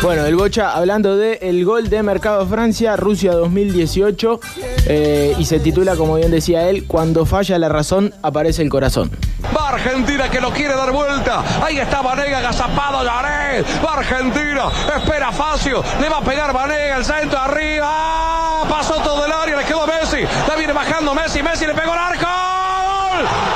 [0.02, 4.40] Bueno, el Bocha hablando de el gol de Mercado Francia, Rusia 2018,
[4.88, 9.12] eh, y se titula, como bien decía él, Cuando falla la razón, aparece el corazón.
[9.56, 11.44] Va Argentina que lo quiere dar vuelta.
[11.64, 13.66] Ahí está Vanega, agazapado Yared.
[13.84, 15.84] Va Argentina, espera Facio.
[16.00, 17.88] Le va a pegar Vanega, el centro arriba.
[17.90, 18.64] ¡Ah!
[18.70, 20.26] Pasó todo el área, le quedó Messi.
[20.48, 22.26] La viene bajando Messi, Messi le pegó el arco.
[22.26, 23.55] ¡Gol!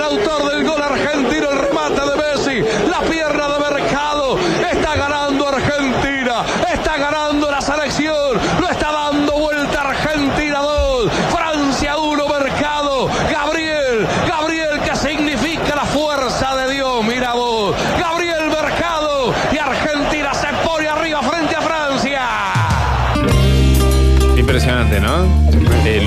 [0.00, 4.38] el autor del gol argentino, el remate de Messi, la pierna de Mercado.
[4.72, 7.29] Está ganando Argentina, está ganando.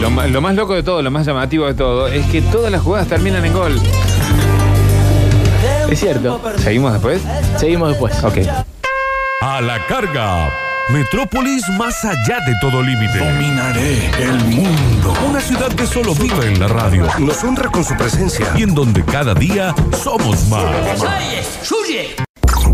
[0.09, 2.81] Lo, lo más loco de todo, lo más llamativo de todo, es que todas las
[2.81, 3.79] jugadas terminan en gol.
[5.89, 6.41] Es cierto.
[6.57, 7.21] ¿Seguimos después?
[7.57, 8.23] Seguimos después.
[8.23, 8.37] Ok.
[9.41, 10.51] A la carga.
[10.89, 13.17] Metrópolis más allá de todo límite.
[13.17, 15.13] Dominaré el mundo.
[15.29, 18.47] Una ciudad que solo vive en la radio Nos honra con su presencia.
[18.57, 20.65] y en donde cada día somos más.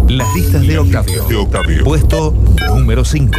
[0.08, 1.24] Las listas de Octavio.
[1.26, 1.84] De Octavio.
[1.84, 2.34] Puesto
[2.74, 3.38] número 5.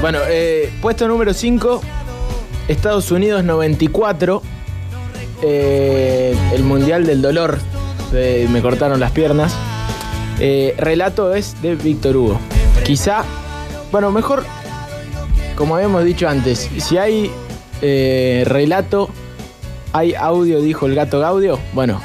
[0.00, 1.80] Bueno, eh, puesto número 5,
[2.68, 4.42] Estados Unidos 94,
[5.42, 7.58] eh, el Mundial del Dolor,
[8.14, 9.56] eh, me cortaron las piernas.
[10.38, 12.40] Eh, relato es de Víctor Hugo.
[12.84, 13.24] Quizá,
[13.90, 14.44] bueno, mejor,
[15.56, 17.32] como habíamos dicho antes, si hay
[17.80, 19.10] relato,
[19.92, 21.58] hay audio, dijo el gato Gaudio.
[21.72, 22.00] Bueno,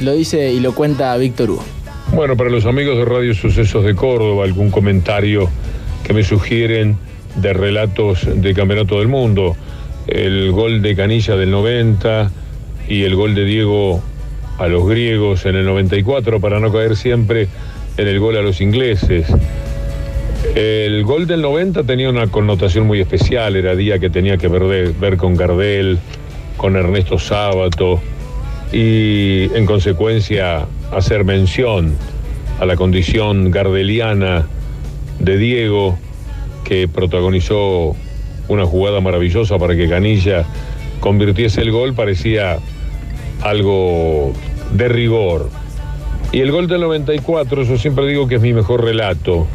[0.00, 1.64] lo dice y lo cuenta Víctor Hugo.
[2.12, 5.50] Bueno, para los amigos de Radio Sucesos de Córdoba, algún comentario
[6.04, 6.96] que me sugieren
[7.36, 9.56] de relatos de Campeonato del Mundo.
[10.06, 12.30] El gol de Canilla del 90
[12.88, 14.02] y el gol de Diego
[14.58, 17.48] a los griegos en el 94 para no caer siempre
[17.96, 19.26] en el gol a los ingleses.
[20.54, 24.92] El gol del 90 tenía una connotación muy especial, era día que tenía que ver,
[24.92, 25.98] ver con Gardel,
[26.56, 28.00] con Ernesto Sábato
[28.72, 31.94] y en consecuencia hacer mención
[32.60, 34.46] a la condición gardeliana
[35.18, 35.98] de Diego
[36.64, 37.94] que protagonizó
[38.48, 40.44] una jugada maravillosa para que Canilla
[41.00, 42.58] convirtiese el gol parecía
[43.42, 44.32] algo
[44.72, 45.50] de rigor.
[46.32, 49.46] Y el gol del 94, yo siempre digo que es mi mejor relato,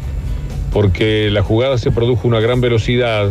[0.72, 3.30] porque la jugada se produjo una gran velocidad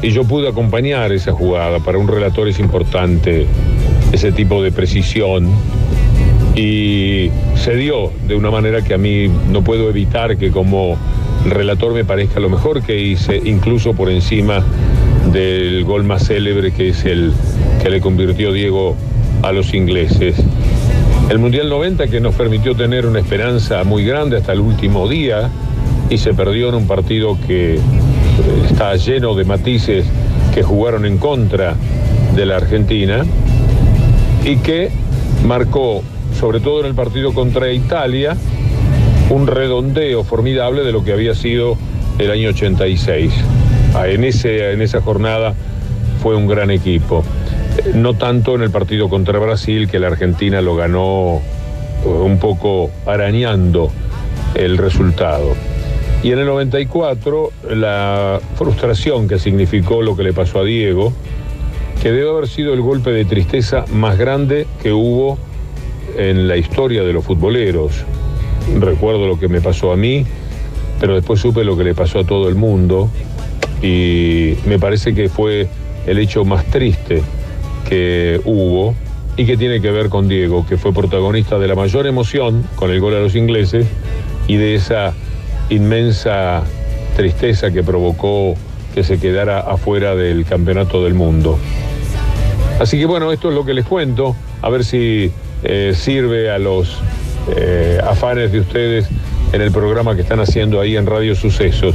[0.00, 1.80] y yo pude acompañar esa jugada.
[1.80, 3.46] Para un relator es importante
[4.12, 5.48] ese tipo de precisión
[6.54, 10.96] y se dio de una manera que a mí no puedo evitar que como
[11.50, 14.64] relator me parezca lo mejor que hice, incluso por encima
[15.32, 17.32] del gol más célebre que es el
[17.82, 18.96] que le convirtió Diego
[19.42, 20.36] a los ingleses.
[21.30, 25.50] El Mundial 90 que nos permitió tener una esperanza muy grande hasta el último día
[26.10, 27.80] y se perdió en un partido que eh,
[28.70, 30.04] está lleno de matices
[30.54, 31.74] que jugaron en contra
[32.34, 33.24] de la Argentina
[34.44, 34.90] y que
[35.46, 36.02] marcó,
[36.38, 38.36] sobre todo en el partido contra Italia,
[39.32, 41.78] un redondeo formidable de lo que había sido
[42.18, 43.32] el año 86.
[43.94, 45.54] Ah, En, ese, en esa jornada
[46.22, 47.24] fue un gran equipo.
[47.94, 51.40] No tanto en el partido contra Brasil, que la Argentina lo ganó
[52.04, 53.90] eh, un poco arañando
[54.54, 55.54] el resultado.
[56.22, 61.12] Y en el 94, la frustración que significó lo que le pasó a Diego,
[62.02, 65.38] que debe haber sido el golpe de tristeza más grande que hubo
[66.18, 68.04] en la historia de los futboleros.
[68.78, 70.24] Recuerdo lo que me pasó a mí,
[71.00, 73.10] pero después supe lo que le pasó a todo el mundo
[73.82, 75.68] y me parece que fue
[76.06, 77.22] el hecho más triste
[77.88, 78.94] que hubo
[79.36, 82.90] y que tiene que ver con Diego, que fue protagonista de la mayor emoción con
[82.90, 83.86] el gol a los ingleses
[84.46, 85.14] y de esa
[85.70, 86.62] inmensa
[87.16, 88.54] tristeza que provocó
[88.94, 91.58] que se quedara afuera del campeonato del mundo.
[92.78, 95.30] Así que bueno, esto es lo que les cuento, a ver si
[95.62, 96.98] eh, sirve a los
[97.56, 99.08] eh, afanes de ustedes
[99.52, 101.94] en el programa que están haciendo ahí en Radio Sucesos.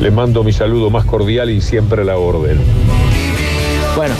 [0.00, 2.58] Les mando mi saludo más cordial y siempre a la orden.
[3.96, 4.14] Bueno,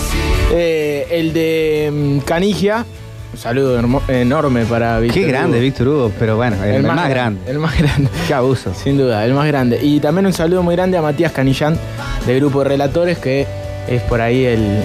[0.52, 2.84] eh, el de mm, Canigia,
[3.32, 5.22] un saludo enorme para Víctor.
[5.22, 5.64] Qué grande, Hugo.
[5.64, 7.40] Víctor Hugo, pero bueno, el, el más, grande.
[7.50, 8.10] El más grande.
[8.26, 8.72] Qué abuso.
[8.74, 9.78] Sin duda, el más grande.
[9.82, 11.78] Y también un saludo muy grande a Matías Canillán,
[12.26, 13.46] del grupo de relatores, que
[13.88, 14.82] es por ahí el,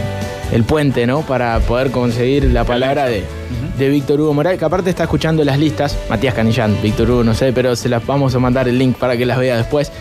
[0.54, 1.22] el puente, ¿no?
[1.22, 3.24] Para poder conseguir la palabra de,
[3.78, 5.98] de Víctor Hugo Morales, que aparte está escuchando las listas.
[6.10, 9.18] Matías Canillán, Víctor Hugo, no sé, pero se las vamos a mandar el link para
[9.18, 9.92] que las vea después.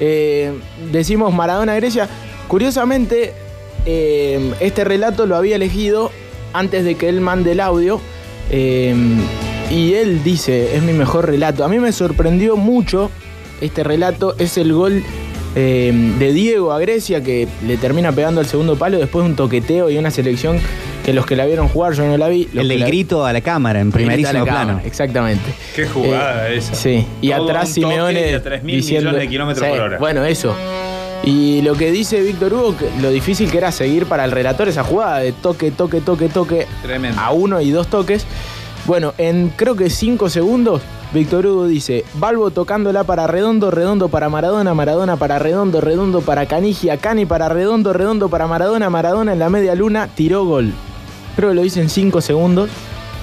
[0.00, 0.52] Eh,
[0.90, 2.08] decimos Maradona Grecia.
[2.48, 3.32] Curiosamente,
[3.86, 6.10] eh, este relato lo había elegido
[6.52, 8.00] antes de que él mande el audio.
[8.50, 8.94] eh,
[9.70, 11.64] y él dice, es mi mejor relato.
[11.64, 13.10] A mí me sorprendió mucho
[13.62, 14.34] este relato.
[14.38, 15.02] Es el gol
[15.54, 19.36] eh, de Diego a Grecia que le termina pegando al segundo palo después de un
[19.36, 20.58] toqueteo y una selección
[21.04, 22.48] que los que la vieron jugar yo no la vi.
[22.52, 24.80] los El del la- grito a la cámara en primerísimo cámara, plano.
[24.84, 25.42] Exactamente.
[25.74, 26.74] Qué jugada Eh, esa.
[26.74, 29.98] Sí, y Todo atrás Simeone y a 3.000 diciendo, millones de kilómetros Sí, por hora.
[29.98, 30.54] Bueno, eso.
[31.24, 34.68] Y lo que dice Víctor Hugo, que lo difícil que era seguir para el relator
[34.68, 37.20] esa jugada de toque, toque, toque, toque Tremendo.
[37.20, 38.24] a uno y dos toques.
[38.86, 44.30] Bueno, en creo que cinco segundos, Víctor Hugo dice, Balbo tocándola para Redondo, Redondo para
[44.30, 49.38] Maradona, Maradona para Redondo, Redondo para Canigia, Cani para Redondo, Redondo para Maradona, Maradona en
[49.38, 50.72] la media luna, tiró gol.
[51.36, 52.70] Creo que lo dice en cinco segundos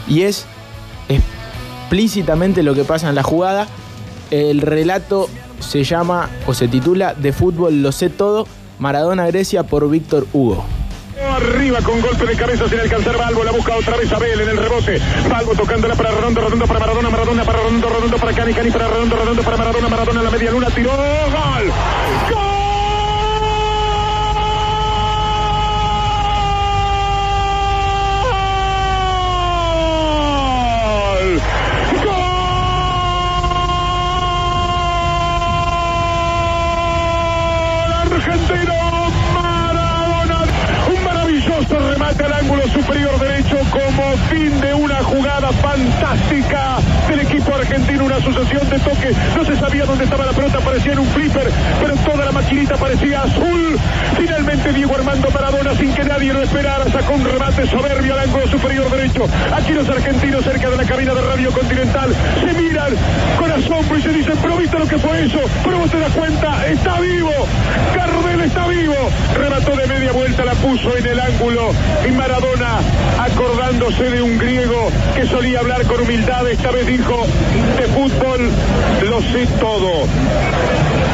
[0.07, 0.45] y es
[1.07, 3.67] explícitamente lo que pasa en la jugada.
[4.29, 5.27] El relato
[5.59, 8.45] se llama o se titula De fútbol lo sé todo,
[8.77, 10.63] Maradona Grecia por Víctor Hugo.
[11.39, 14.57] Arriba con golpe de cabeza sin alcanzar Balbo, la busca otra vez Abel en el
[14.57, 14.99] rebote.
[15.29, 18.87] Balbo tocándola para Redondo, Redondo para Maradona, Maradona para Redondo, Redondo para Cani, Cani para
[18.87, 21.73] Redondo, Redondo para Maradona, Maradona en la media luna, tiró gol.
[22.29, 22.58] ¡Gol!
[42.89, 48.05] Superior derecho como fin de una jugada fantástica del equipo argentino.
[48.05, 49.15] Una sucesión de toques.
[49.37, 52.77] No se sabía dónde estaba la pelota, parecía en un flipper, pero toda la maquinita
[52.77, 53.77] parecía azul.
[54.17, 58.47] Finalmente Diego Armando Maradona, sin que nadie lo esperara, sacó un remate soberbio al ángulo
[58.47, 59.25] superior derecho.
[59.53, 62.93] Aquí los argentinos cerca de la cabina de Radio Continental se miran
[63.37, 66.11] con asombro y se dicen, pero viste lo que fue eso, pero vos te das
[66.13, 67.31] cuenta, está vivo,
[68.49, 68.95] Está vivo.
[69.35, 71.71] Remató de media vuelta, la puso en el ángulo
[72.07, 72.79] y Maradona,
[73.19, 77.27] acordándose de un griego que solía hablar con humildad, esta vez dijo,
[77.77, 78.49] de fútbol
[79.09, 80.07] lo sé todo.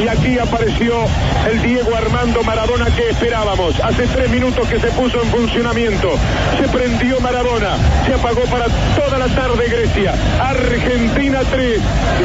[0.03, 1.05] Y aquí apareció
[1.49, 3.79] el Diego Armando Maradona que esperábamos.
[3.79, 6.11] Hace tres minutos que se puso en funcionamiento.
[6.59, 7.77] Se prendió Maradona.
[8.05, 10.13] Se apagó para toda la tarde Grecia.
[10.39, 11.79] Argentina 3,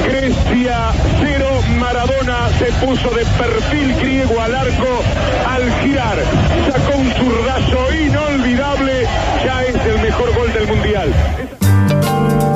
[0.04, 1.46] Grecia 0.
[1.78, 5.02] Maradona se puso de perfil griego al arco
[5.48, 6.18] al girar.
[6.70, 9.06] Sacó un zurdazo inolvidable.
[9.44, 11.14] Ya es el mejor gol del Mundial.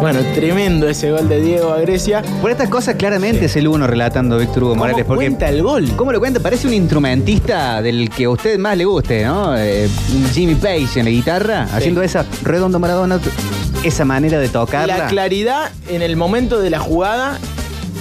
[0.05, 2.23] Bueno, tremendo ese gol de Diego a Grecia.
[2.43, 5.03] Por estas cosas claramente es el uno relatando Víctor Hugo Morales.
[5.07, 5.93] Porque, cuenta el gol?
[5.97, 6.41] ¿Cómo lo cuenta?
[6.41, 9.57] Parece un instrumentista del que a usted más le guste, ¿no?
[9.57, 9.89] Eh,
[10.35, 13.19] Jimmy Page en la guitarra, haciendo esa redondo Maradona,
[13.83, 14.99] esa manera de tocarla.
[14.99, 17.39] La claridad en el momento de la jugada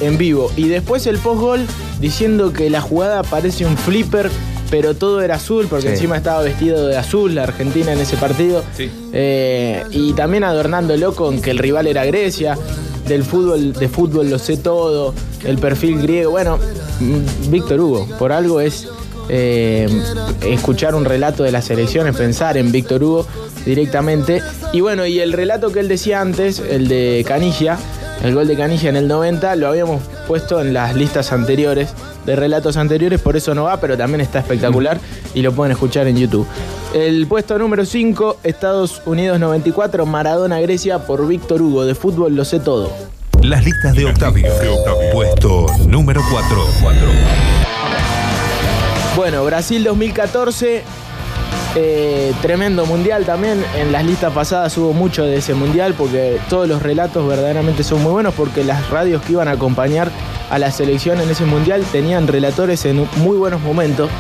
[0.02, 0.52] en vivo.
[0.58, 1.66] Y después el post-gol
[2.02, 4.30] diciendo que la jugada parece un flipper,
[4.74, 5.92] pero todo era azul, porque Sí.
[5.94, 8.64] encima estaba vestido de azul la Argentina en ese partido.
[8.76, 8.90] Sí.
[9.14, 12.58] Eh, y también adornándolo con que el rival era Grecia.
[13.08, 15.14] Del fútbol, de fútbol lo sé todo,
[15.44, 16.32] el perfil griego.
[16.32, 16.58] Bueno,
[17.00, 18.88] mm, Víctor Hugo, por algo es
[19.30, 19.88] eh,
[20.44, 23.28] escuchar un relato de las elecciones, pensar en Víctor Hugo
[23.68, 24.42] directamente.
[24.72, 27.78] Y bueno, y el relato que él decía antes, el de Canilla,
[28.24, 31.90] el gol de Canilla en el 90, lo habíamos puesto en las listas anteriores,
[32.26, 35.00] de relatos anteriores, por eso no va, pero también está espectacular
[35.34, 36.48] y lo pueden escuchar en YouTube.
[36.94, 42.46] El puesto número 5, Estados Unidos 94, Maradona Grecia por Víctor Hugo, de fútbol lo
[42.46, 42.92] sé todo.
[43.42, 44.48] Las listas de Octavio.
[45.12, 46.66] Puesto número 4.
[49.18, 50.82] Bueno, Brasil 2014,
[51.76, 53.64] eh, tremendo mundial también.
[53.76, 58.02] En las listas pasadas hubo mucho de ese mundial porque todos los relatos verdaderamente son
[58.02, 60.10] muy buenos porque las radios que iban a acompañar
[60.54, 64.12] a la selección en ese mundial tenían relatores en muy buenos momentos.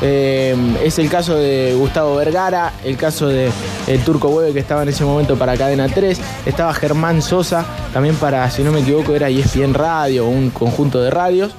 [0.00, 0.54] Eh,
[0.84, 3.50] es el caso de Gustavo Vergara, el caso de
[3.88, 8.14] el Turco Hueve que estaba en ese momento para Cadena 3, estaba Germán Sosa, también
[8.14, 11.50] para, si no me equivoco, era ESPN Radio, un conjunto de radios.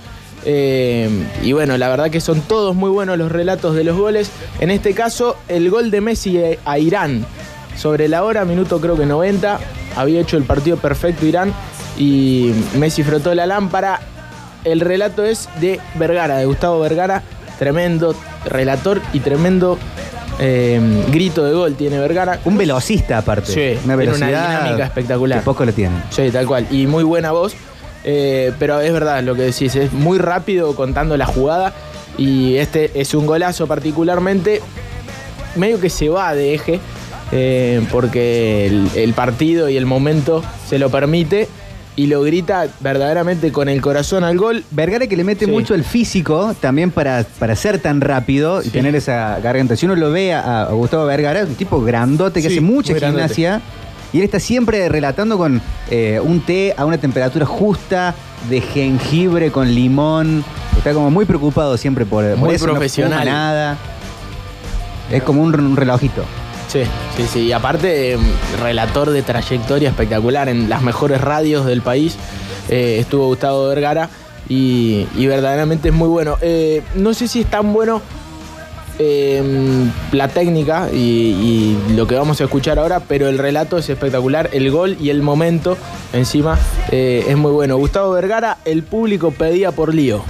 [0.46, 1.10] Eh,
[1.42, 4.32] y bueno, la verdad que son todos muy buenos los relatos de los goles.
[4.62, 7.26] En este caso, el gol de Messi a Irán.
[7.76, 9.60] Sobre la hora, minuto creo que 90,
[9.98, 11.54] había hecho el partido perfecto Irán
[11.98, 14.00] y Messi frotó la lámpara.
[14.64, 17.22] El relato es de Vergara, de Gustavo Vergara.
[17.60, 19.78] Tremendo relator y tremendo
[20.40, 20.80] eh,
[21.12, 22.40] grito de gol tiene Vergara.
[22.46, 23.52] Un velocista aparte.
[23.52, 25.40] Sí, una velocidad una dinámica espectacular.
[25.40, 25.96] Que poco lo tiene.
[26.10, 26.68] Sí, tal cual.
[26.72, 27.54] Y muy buena voz.
[28.06, 31.74] Eh, pero es verdad lo que decís, es muy rápido contando la jugada.
[32.18, 34.62] Y este es un golazo particularmente.
[35.56, 36.80] Medio que se va de eje.
[37.32, 41.48] eh, porque el, el partido y el momento se lo permite.
[41.96, 44.64] Y lo grita verdaderamente con el corazón al gol.
[44.72, 45.52] Vergara que le mete Sí.
[45.52, 49.76] mucho el físico también para, para ser tan rápido y tener esa garganta.
[49.76, 52.62] Si uno lo ve a, a Gustavo Vergara, es un tipo grandote que Sí, hace
[52.62, 53.22] mucha grandote.
[53.36, 53.62] gimnasia.
[54.12, 58.16] Y él está siempre relatando con eh, un té a una temperatura justa,
[58.50, 60.44] de jengibre con limón.
[60.78, 62.66] Está como muy preocupado siempre por, por Muy eso.
[62.66, 63.26] profesional.
[63.26, 63.78] nada.
[65.12, 66.24] Es como un, un relojito.
[66.74, 66.82] Sí,
[67.16, 67.40] sí, sí.
[67.42, 68.18] Y aparte, eh,
[68.60, 72.18] relator de trayectoria espectacular en las mejores radios del país.
[72.70, 74.10] eh, estuvo Gustavo Vergara.
[74.50, 76.38] y, verdaderamente es muy bueno.
[76.42, 78.02] Eh, no sé si es tan bueno
[79.00, 79.42] eh,
[80.12, 84.50] la técnica y, y lo que vamos a escuchar ahora, pero el relato es espectacular,
[84.54, 85.78] el gol y el momento
[86.12, 86.58] encima
[86.92, 87.78] eh, es muy bueno.
[87.78, 90.24] Gustavo Vergara, el público pedía por lío.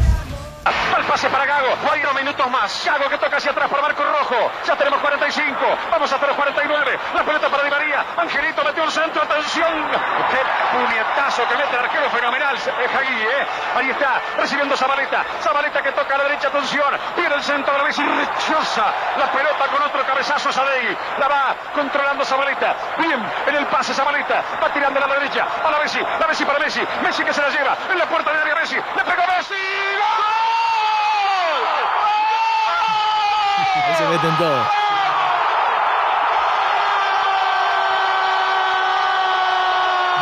[1.14, 2.86] Pase para Gago, cuatro minutos más.
[2.88, 4.51] Gago que toca hacia atrás para Marco Rojo.
[4.66, 5.59] Ya tenemos 45,
[5.91, 6.99] vamos hasta los 49.
[7.14, 8.03] La pelota para Di María.
[8.18, 9.91] Angelito metió el centro, atención.
[10.32, 10.41] Qué
[10.76, 12.57] puñetazo que mete el arquero fenomenal.
[12.97, 13.47] Ahí, ¿eh?
[13.78, 15.24] Ahí está, recibiendo Zabaleta.
[15.39, 16.97] Zabaleta que toca a la derecha, atención.
[17.16, 18.86] Viene el centro, a la vez y rechaza
[19.16, 20.97] la pelota con otro cabezazo Sadei.
[21.20, 22.76] La va controlando Zabaleta.
[22.97, 24.41] Bien, en el pase Zabaleta.
[24.64, 25.45] Va tirando a la derecha.
[25.64, 26.82] A la Messi, la Messi para Messi.
[27.03, 27.78] Messi que se la lleva.
[27.91, 28.78] En la puerta de área Messi.
[28.78, 29.53] Le pegó Messi.
[33.86, 34.68] Ahí se meten todos.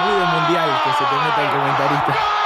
[0.05, 2.40] Muy de mundial que se te meta el comentarista.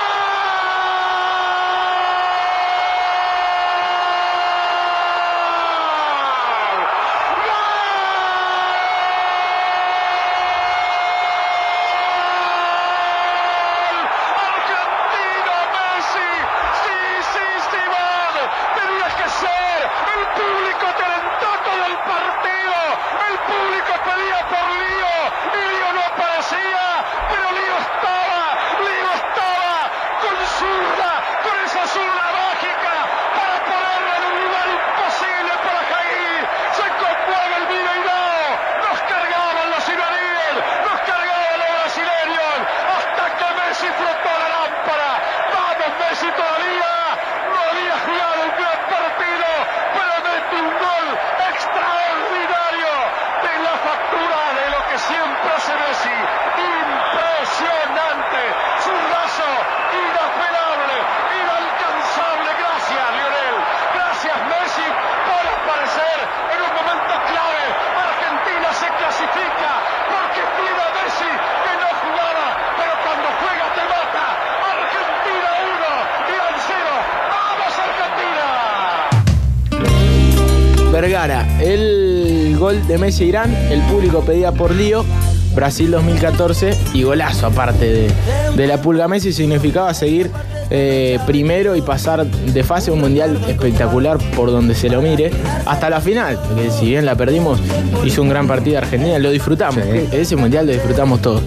[82.98, 85.06] Messi Irán, el público pedía por lío.
[85.54, 88.12] Brasil 2014 y golazo aparte de,
[88.58, 90.30] de la pulga Messi significaba seguir
[90.70, 95.32] eh, primero y pasar de fase a un mundial espectacular por donde se lo mire
[95.66, 97.59] hasta la final, porque si bien la perdimos
[98.03, 101.41] hizo un gran partido Argentina, lo disfrutamos, ese mundial lo disfrutamos todos.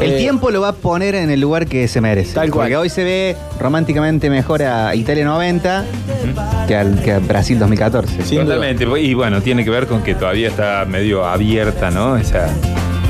[0.00, 2.34] El Eh, tiempo lo va a poner en el lugar que se merece.
[2.34, 2.66] Tal cual.
[2.66, 5.84] Porque hoy se ve románticamente mejor a Italia 90
[6.68, 8.16] que, al, que a Brasil 2014.
[8.36, 8.84] Totalmente.
[9.00, 12.16] Y bueno, tiene que ver con que todavía está medio abierta, ¿no?
[12.16, 12.46] Esa,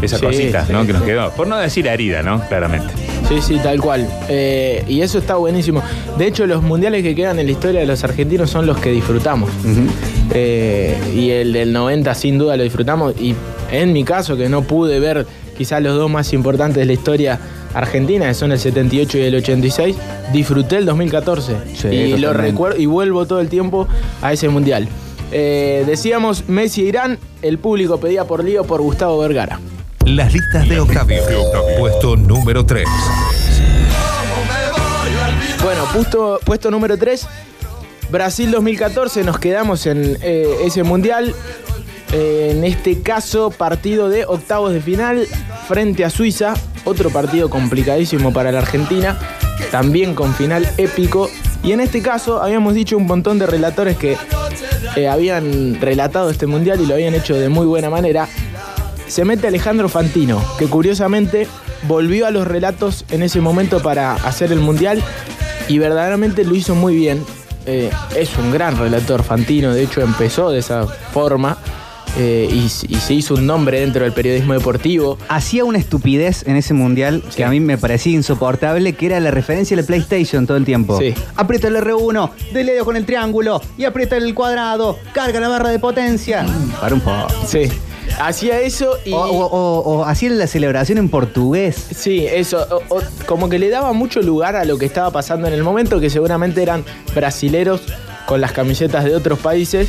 [0.03, 0.85] esa Sí, cosita, sí, ¿no?
[0.87, 1.09] Que nos sí.
[1.09, 1.31] quedó.
[1.33, 2.41] Por no decir herida, ¿no?
[2.49, 2.93] Claramente.
[3.31, 4.09] Sí, sí, tal cual.
[4.29, 5.85] Eh, y eso está buenísimo.
[6.19, 8.91] De hecho, los mundiales que quedan en la historia de los argentinos son los que
[8.91, 9.49] disfrutamos.
[10.35, 13.15] Eh, y el del 90 sin duda lo disfrutamos.
[13.21, 13.37] Y
[13.71, 17.39] en mi caso, que no pude ver quizás los dos más importantes de la historia
[17.73, 19.97] argentina, que son el 78 y el 86,
[20.33, 21.55] disfruté el 2014.
[21.77, 23.87] Sí, y lo recuerdo y vuelvo todo el tiempo
[24.23, 24.89] a ese mundial.
[25.31, 29.61] Eh, decíamos Messi e Irán, el público pedía por lío por Gustavo Vergara.
[30.11, 31.23] Las listas de Octavio.
[31.79, 32.85] Puesto número 3.
[35.63, 37.29] Bueno, puesto, puesto número 3,
[38.11, 41.33] Brasil 2014, nos quedamos en eh, ese mundial.
[42.13, 45.29] Eh, en este caso, partido de octavos de final
[45.69, 46.55] frente a Suiza.
[46.85, 49.17] Otro partido complicadísimo para la Argentina,
[49.71, 51.31] también con final épico.
[51.63, 54.17] Y en este caso, habíamos dicho un montón de relatores que
[54.97, 58.29] eh, habían relatado este mundial y lo habían hecho de muy buena manera.
[59.11, 61.49] Se mete Alejandro Fantino, que curiosamente
[61.89, 65.03] volvió a los relatos en ese momento para hacer el mundial
[65.67, 67.25] y verdaderamente lo hizo muy bien.
[67.67, 71.59] Eh, es un gran relator Fantino, de hecho empezó de esa forma
[72.19, 75.19] eh, y, y se hizo un nombre dentro del periodismo deportivo.
[75.29, 79.33] Hacía una estupidez en ese mundial que a mí me parecía insoportable, que era la
[79.33, 80.97] referencia a la PlayStation todo el tiempo.
[81.01, 81.15] Sí.
[81.35, 85.71] Aprieta el R1, dele dedo con el triángulo y aprieta el cuadrado, carga la barra
[85.71, 86.47] de potencia.
[86.81, 87.27] Para un poco.
[87.45, 87.69] Sí.
[88.19, 89.13] Hacía eso y.
[89.13, 91.77] O, o- o- o hacía la celebración en portugués.
[91.95, 92.67] Sí, eso.
[92.89, 95.63] o- o- como que le daba mucho lugar a lo que estaba pasando en el
[95.63, 96.85] momento, que seguramente eran
[97.15, 97.83] brasileros
[98.27, 99.89] con las camisetas de otros países.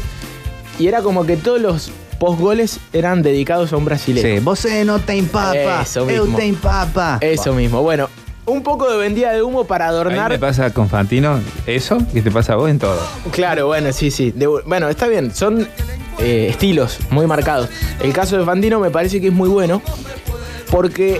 [0.79, 4.37] Y era como que todos los postgoles eran dedicados a un brasileño.
[4.37, 6.37] Sí, vos no te empapa, Eso eu mismo.
[6.37, 7.33] te.
[7.33, 7.81] Eso mismo.
[7.81, 8.09] Bueno,
[8.45, 10.31] un poco de vendida de humo para adornar.
[10.31, 12.99] me pasa con Fantino eso que te pasa a vos en todo.
[13.31, 14.31] Claro, bueno, sí, sí.
[14.31, 15.33] De- bueno, está bien.
[15.33, 15.67] Son
[16.19, 17.69] eh, estilos muy marcados.
[18.01, 19.81] El caso de Fantino me parece que es muy bueno
[20.69, 21.19] porque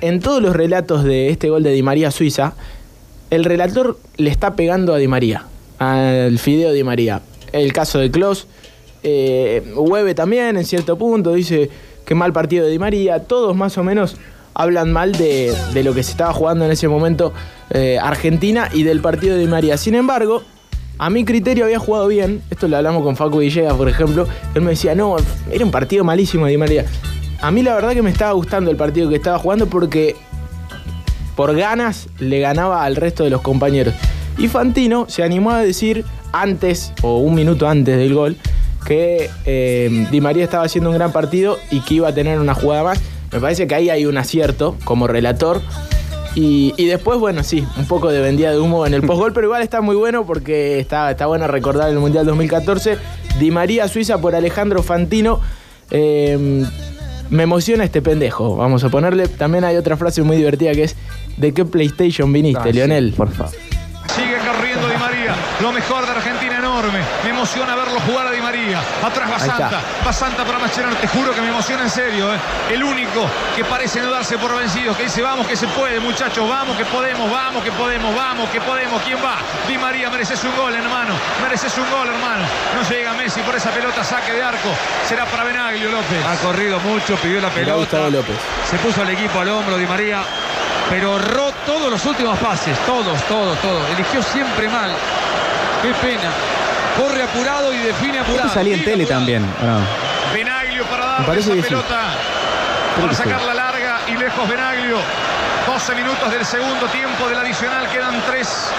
[0.00, 2.54] en todos los relatos de este gol de Di María Suiza
[3.30, 5.46] el relator le está pegando a Di María,
[5.78, 7.22] al fideo Di María.
[7.52, 8.48] El caso de Klos,
[9.02, 11.70] eh, Hueve también en cierto punto dice
[12.04, 14.16] que mal partido de Di María, todos más o menos
[14.54, 17.32] hablan mal de, de lo que se estaba jugando en ese momento
[17.70, 19.76] eh, Argentina y del partido de Di María.
[19.76, 20.42] Sin embargo,
[21.00, 24.60] a mi criterio había jugado bien, esto lo hablamos con Facu Villegas, por ejemplo, él
[24.60, 25.16] me decía, no,
[25.50, 26.84] era un partido malísimo Di María.
[27.40, 30.14] A mí la verdad que me estaba gustando el partido que estaba jugando porque
[31.36, 33.94] por ganas le ganaba al resto de los compañeros.
[34.36, 38.36] Y Fantino se animó a decir antes, o un minuto antes del gol,
[38.84, 42.52] que eh, Di María estaba haciendo un gran partido y que iba a tener una
[42.52, 43.00] jugada más.
[43.32, 45.62] Me parece que ahí hay un acierto como relator.
[46.34, 49.46] Y, y después, bueno, sí, un poco de vendida de humo en el postgol, pero
[49.48, 52.98] igual está muy bueno porque está, está bueno recordar el Mundial 2014.
[53.40, 55.40] Di María Suiza por Alejandro Fantino.
[55.90, 56.64] Eh,
[57.30, 59.26] me emociona este pendejo, vamos a ponerle.
[59.28, 60.96] También hay otra frase muy divertida que es:
[61.36, 63.12] ¿De qué PlayStation viniste, Ah, sí, Lionel?
[63.16, 63.52] por favor.
[63.52, 65.34] Sigue corriendo Di María.
[65.60, 66.49] Lo mejor de Argentina
[66.80, 67.04] enorme.
[67.24, 68.80] Me emociona verlo jugar a Di María.
[69.04, 69.56] Atrás va Ahí está.
[69.56, 69.80] Santa.
[70.06, 70.96] Va Santa para Mascherano.
[70.96, 72.34] Te juro que me emociona en serio.
[72.34, 72.38] ¿eh?
[72.70, 74.96] El único que parece no darse por vencido.
[74.96, 76.48] Que dice, vamos que se puede, muchachos.
[76.48, 79.00] Vamos que podemos, vamos que podemos, vamos que podemos.
[79.02, 79.36] ¿Quién va?
[79.68, 81.14] Di María, mereces un gol, hermano.
[81.42, 82.44] Mereces un gol, hermano.
[82.74, 84.02] No llega Messi por esa pelota.
[84.04, 84.68] Saque de arco.
[85.06, 86.24] Será para Benaglio López.
[86.26, 88.08] Ha corrido mucho, pidió la pelota.
[88.10, 88.36] López.
[88.68, 90.22] Se puso al equipo al hombro Di María,
[90.88, 93.90] pero erró todos los últimos pases, todos, todos, todos.
[93.90, 94.90] Eligió siempre mal.
[95.82, 96.30] Qué pena.
[97.00, 98.48] Corre apurado y define apurado.
[98.48, 99.44] Esto salía en tele también.
[100.34, 101.68] Benaglio para darle parece esa sí.
[101.68, 102.00] pelota.
[102.94, 103.22] Creo Para sí.
[103.22, 104.98] sacarla larga y lejos Benaglio.
[105.66, 108.70] 12 minutos del segundo tiempo del adicional, quedan 3.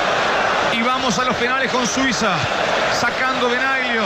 [0.74, 2.36] Y vamos a los penales con Suiza.
[3.00, 4.04] Sacando Benaglio.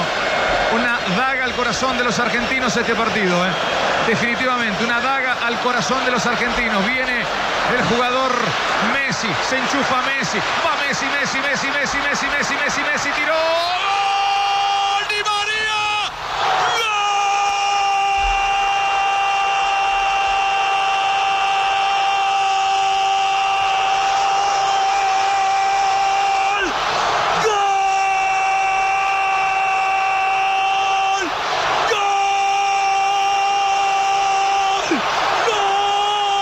[0.74, 3.45] Una daga al corazón de los argentinos este partido.
[3.45, 3.49] ¿eh?
[4.07, 6.86] Definitivamente, una daga al corazón de los argentinos.
[6.86, 8.32] Viene el jugador
[8.93, 9.28] Messi.
[9.49, 10.38] Se enchufa Messi.
[10.66, 13.09] Va Messi, Messi, Messi, Messi, Messi, Messi, Messi, Messi.
[13.11, 13.34] Tiró.
[13.36, 15.07] ¡Gol!
[15.09, 15.76] ¡Di María!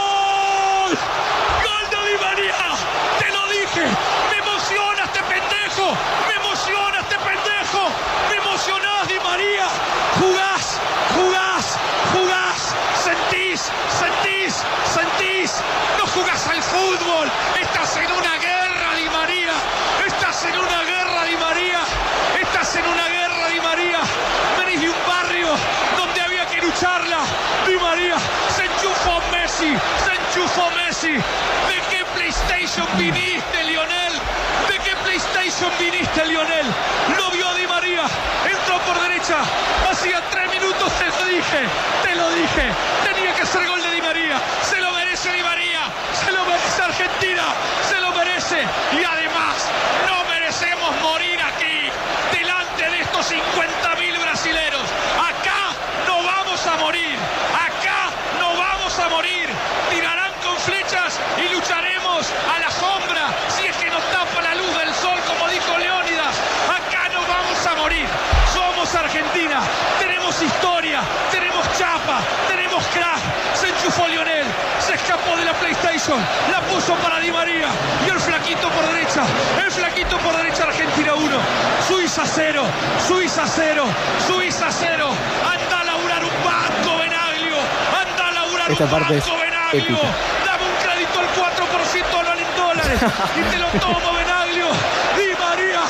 [0.03, 0.97] ¡Gol!
[1.63, 2.55] ¡Gol de Di María!
[3.19, 3.85] ¡Te lo dije!
[4.31, 5.87] ¡Me emociona este pendejo!
[6.27, 7.81] ¡Me emociona este pendejo!
[8.29, 9.67] ¡Me emocionás, Di María!
[10.19, 10.79] ¡Jugás!
[11.15, 11.65] ¡Jugás!
[12.13, 12.75] ¡Jugás!
[13.03, 13.71] ¡Sentís!
[13.99, 14.53] ¡Sentís!
[14.93, 15.51] ¡Sentís!
[15.97, 17.31] ¡No jugás al fútbol!
[17.59, 19.53] ¡Estás en una guerra, Di María!
[20.05, 21.79] ¡Estás en una guerra, Di María!
[22.41, 23.99] ¡Estás en una guerra, Di María!
[24.57, 25.49] Venís de un barrio
[25.97, 27.19] donde había que lucharla.
[27.67, 28.17] Di María
[28.55, 29.73] se enchufó Messi,
[30.05, 31.13] se enchufó Messi.
[31.13, 32.05] ¿De qué
[32.73, 34.13] Viniste, Lionel?
[34.67, 36.65] ¿De qué PlayStation viniste, Lionel?
[37.15, 38.01] Lo vio Di María,
[38.49, 39.37] entró por derecha.
[39.91, 41.59] Hacía tres minutos te lo dije,
[42.01, 42.71] te lo dije.
[43.03, 44.41] Tenía que ser gol de Di María.
[44.67, 45.81] Se lo merece Di María,
[46.25, 47.43] se lo merece Argentina,
[47.87, 48.63] se lo merece.
[48.99, 49.53] Y además,
[50.07, 51.91] no merecemos morir aquí,
[52.35, 54.85] delante de estos 50.000 brasileros.
[55.21, 57.17] Acá no vamos a morir,
[57.53, 58.09] acá
[58.39, 59.47] no vamos a morir.
[59.91, 62.02] Tirarán con flechas y lucharemos
[62.53, 66.35] a la sombra si es que nos tapa la luz del sol, como dijo Leónidas.
[66.69, 68.07] Acá no vamos a morir.
[68.53, 69.59] Somos Argentina,
[69.99, 73.19] tenemos historia, tenemos chapa, tenemos crack.
[73.55, 74.45] Se enchufó Lionel,
[74.85, 76.19] se escapó de la PlayStation,
[76.51, 77.67] la puso para Di María
[78.05, 79.23] y el flaquito por derecha,
[79.63, 81.37] el flaquito por derecha Argentina 1,
[81.87, 82.63] Suiza 0,
[83.07, 83.85] Suiza 0,
[84.27, 85.09] Suiza 0.
[85.53, 87.55] Anda a laburar un banco, Benaglio,
[88.01, 89.83] anda a laburar Esta un parte es banco, Benaglio.
[89.83, 90.07] épica.
[90.45, 92.23] Dame un crédito al 4%
[92.85, 94.67] y te lo tomo, Benaglio.
[95.15, 95.81] Di María,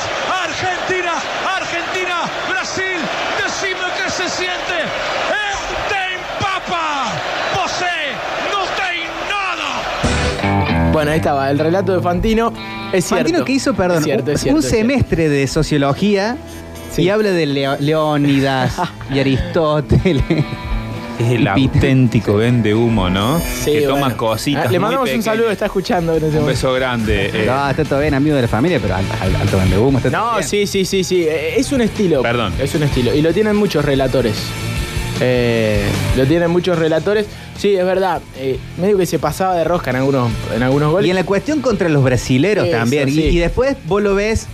[0.44, 1.12] Argentina,
[1.56, 2.16] Argentina,
[2.48, 2.98] Brasil.
[3.42, 4.78] Decime qué se siente.
[4.84, 5.54] ¡Eh,
[5.88, 7.12] te empapa!
[7.54, 8.14] Posee,
[8.52, 8.88] no te
[9.30, 10.92] nada.
[10.92, 12.52] Bueno, ahí estaba, el relato de Fantino.
[12.92, 13.24] Es cierto.
[13.24, 14.88] Fantino que hizo, perdón, Es cierto, un, es cierto, un es cierto.
[14.92, 16.36] semestre de sociología
[16.96, 17.46] y habla de
[17.80, 18.76] Leónidas
[19.10, 20.22] y Aristóteles.
[21.18, 23.40] Es el auténtico vende humo, ¿no?
[23.40, 24.16] Sí, que toma bueno.
[24.16, 24.66] cositas.
[24.66, 27.26] Ah, Le muy mandamos un saludo, está escuchando en ese Un beso grande.
[27.32, 27.44] eh.
[27.46, 30.20] No, está todo bien, amigo de la familia, pero alto, alto, vende humo, está todo
[30.32, 30.48] No, bien.
[30.48, 31.22] sí, sí, sí, sí.
[31.22, 32.22] Eh, Es un estilo.
[32.22, 32.52] Perdón.
[32.60, 33.14] Es un estilo.
[33.14, 34.34] Y lo tienen muchos relatores.
[35.20, 35.84] Eh,
[36.16, 37.26] lo tienen muchos relatores.
[37.56, 38.20] Sí, es verdad.
[38.36, 41.06] eh, medio que se pasaba de rosca en algunos, en algunos goles.
[41.06, 43.08] Y en la cuestión contra los brasileros Eso, también.
[43.08, 44.48] Y, después vos lo ves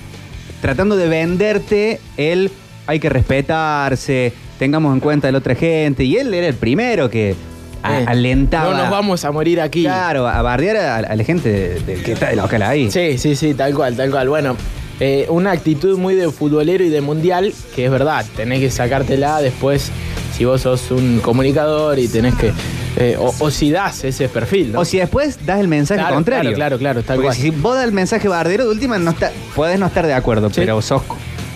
[0.61, 2.51] tratando de venderte el
[2.87, 6.05] hay que respetarse, tengamos en cuenta a la otra gente.
[6.05, 7.35] Y él era el primero que
[7.83, 8.71] a- Eh, alentaba.
[8.71, 9.83] No nos vamos a morir aquí.
[9.83, 12.91] Claro, a bardear a, a la gente de- de- que está de local ahí.
[12.91, 14.29] Sí, sí, sí, tal cual, tal cual.
[14.29, 14.57] Bueno,
[15.01, 19.41] eh, una actitud muy de futbolero y de mundial, que es verdad, tenés que sacártela
[19.41, 19.91] después
[20.37, 22.53] si vos sos un comunicador y tenés que.
[22.97, 24.81] eh, o, o si das ese perfil, ¿no?
[24.81, 26.53] O si después das el mensaje Claro, contrario.
[26.53, 27.37] claro, claro, claro, tal Porque cual.
[27.39, 30.51] si vos das el mensaje bardero, de última no está, podés no estar de acuerdo,
[30.55, 31.01] pero sos,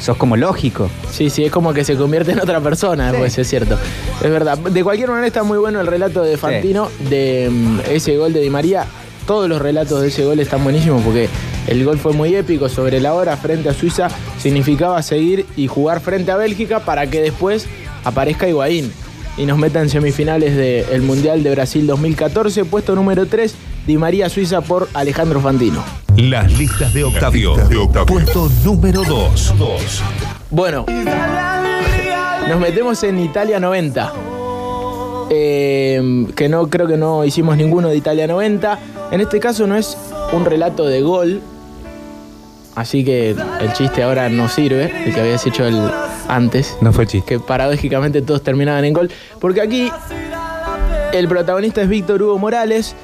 [0.01, 0.91] sos como lógico.
[1.11, 3.79] Sí, sí, es como que se convierte en otra persona después, es cierto.
[4.23, 4.59] Es verdad.
[4.59, 8.41] De cualquier manera está muy bueno el relato de Fantino de mm, ese gol de
[8.41, 8.87] Di María.
[9.27, 11.29] Todos los relatos de ese gol están buenísimos porque
[11.67, 14.09] el gol fue muy épico sobre la hora frente a Suiza.
[14.39, 17.67] Significaba seguir y jugar frente a Bélgica para que después
[18.05, 18.93] aparezca Higuaín
[19.37, 22.65] y nos meta en semifinales del Mundial de Brasil 2014.
[22.67, 23.55] Puesto número 3,
[23.87, 25.85] Di María Suiza por Alejandro Fantino.
[26.17, 27.55] Las listas de Octavio.
[28.07, 29.55] Puesto número 2.
[30.51, 30.87] Bueno,
[32.49, 34.13] nos metemos en Italia 90.
[35.31, 38.79] Eh, que no creo que no hicimos ninguno de Italia 90.
[39.11, 39.99] En este caso no es
[40.33, 41.43] un relato de gol.
[42.75, 45.79] Así que el chiste ahora no sirve, el que habías hecho el
[46.29, 46.77] antes.
[46.81, 47.35] No fue chiste.
[47.35, 49.11] Que paradójicamente todos terminaban en gol.
[49.41, 49.91] Porque aquí
[51.13, 52.97] el protagonista es Víctor Hugo Morales.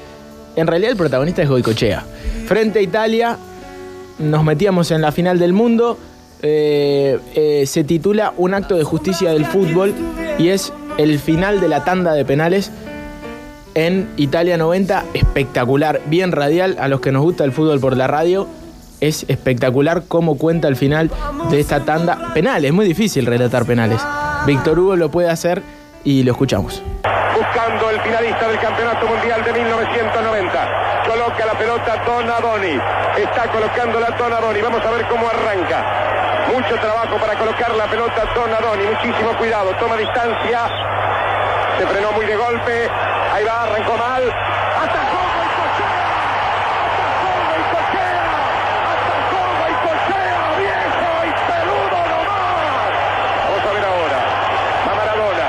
[0.55, 2.03] En realidad el protagonista es Goicochea.
[2.45, 3.37] Frente a Italia,
[4.19, 5.97] nos metíamos en la final del mundo.
[6.43, 9.93] eh, eh, se titula Un acto de justicia del fútbol
[10.39, 12.71] y es el final de la tanda de penales
[13.75, 15.05] en Italia 90.
[15.13, 16.77] Espectacular, bien radial.
[16.79, 18.47] A los que nos gusta el fútbol por la radio,
[18.99, 21.11] es espectacular cómo cuenta el final
[21.49, 22.33] de esta tanda.
[22.33, 24.01] Penales, es muy difícil relatar penales.
[24.45, 25.61] Víctor Hugo lo puede hacer
[26.03, 26.81] y lo escuchamos.
[27.41, 31.03] Buscando el finalista del Campeonato Mundial de 1990.
[31.07, 32.79] Coloca la pelota Donadoni.
[33.17, 34.61] Está colocando la Donadoni.
[34.61, 36.47] Vamos a ver cómo arranca.
[36.53, 38.83] Mucho trabajo para colocar la pelota Donadoni.
[38.85, 39.71] Muchísimo cuidado.
[39.79, 40.59] Toma distancia.
[41.79, 42.89] Se frenó muy de golpe.
[43.33, 44.23] Ahí va, arrancó mal.
[44.83, 45.97] Atajó Goicoechea.
[46.93, 48.21] Atajó Goicoechea.
[48.93, 50.37] Atajó Goicoechea.
[50.61, 52.93] Viejo y peludo nomás.
[53.49, 54.19] Vamos a ver ahora.
[54.85, 55.47] Va Maradona.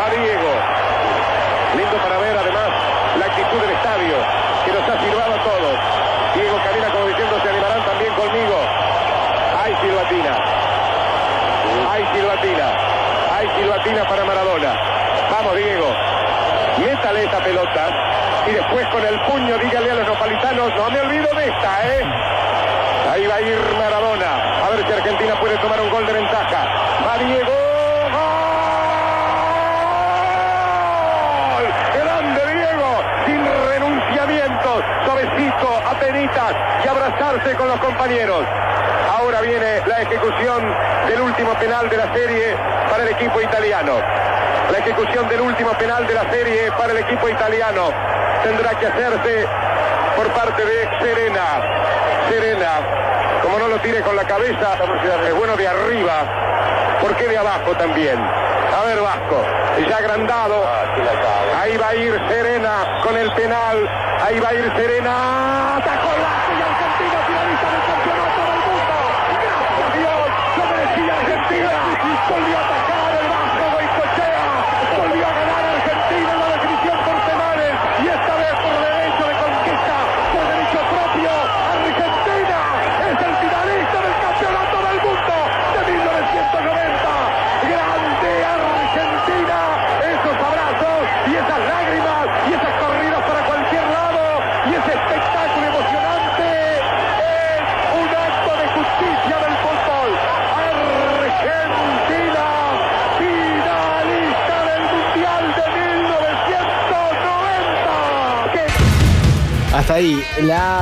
[0.00, 0.52] Va Diego.
[1.76, 2.70] Lindo para ver además
[3.20, 4.16] la actitud del estadio
[4.64, 5.76] que nos ha silbado a todos.
[6.34, 8.56] Diego camina como diciendo se animarán también conmigo.
[9.62, 10.32] Hay silbatina.
[11.92, 12.66] Hay silbatina.
[13.36, 14.72] Hay silbatina para Maradona.
[15.30, 15.94] Vamos Diego.
[16.78, 17.90] Métale esta pelota.
[18.48, 22.02] Y después con el puño dígale a los nopalitanos, no me olvido de esta, ¿eh?
[23.12, 24.64] Ahí va a ir Maradona.
[24.64, 26.64] A ver si Argentina puede tomar un gol de ventaja.
[27.06, 27.52] Va Diego.
[31.48, 31.66] ¡Gol!
[31.94, 36.54] Grande Diego, sin renunciamientos, suavecito, apenitas
[37.38, 38.44] con los compañeros.
[39.16, 40.74] Ahora viene la ejecución
[41.06, 42.56] del último penal de la serie
[42.90, 43.92] para el equipo italiano.
[44.72, 47.92] La ejecución del último penal de la serie para el equipo italiano
[48.42, 49.46] tendrá que hacerse
[50.16, 51.62] por parte de Serena.
[52.28, 52.70] Serena,
[53.42, 54.74] como no lo tire con la cabeza,
[55.26, 56.98] es bueno de arriba.
[57.00, 58.18] ¿Por qué de abajo también?
[58.18, 59.44] A ver, Vasco,
[59.88, 60.66] ya agrandado.
[61.60, 63.88] Ahí va a ir Serena con el penal.
[64.26, 65.57] Ahí va a ir Serena.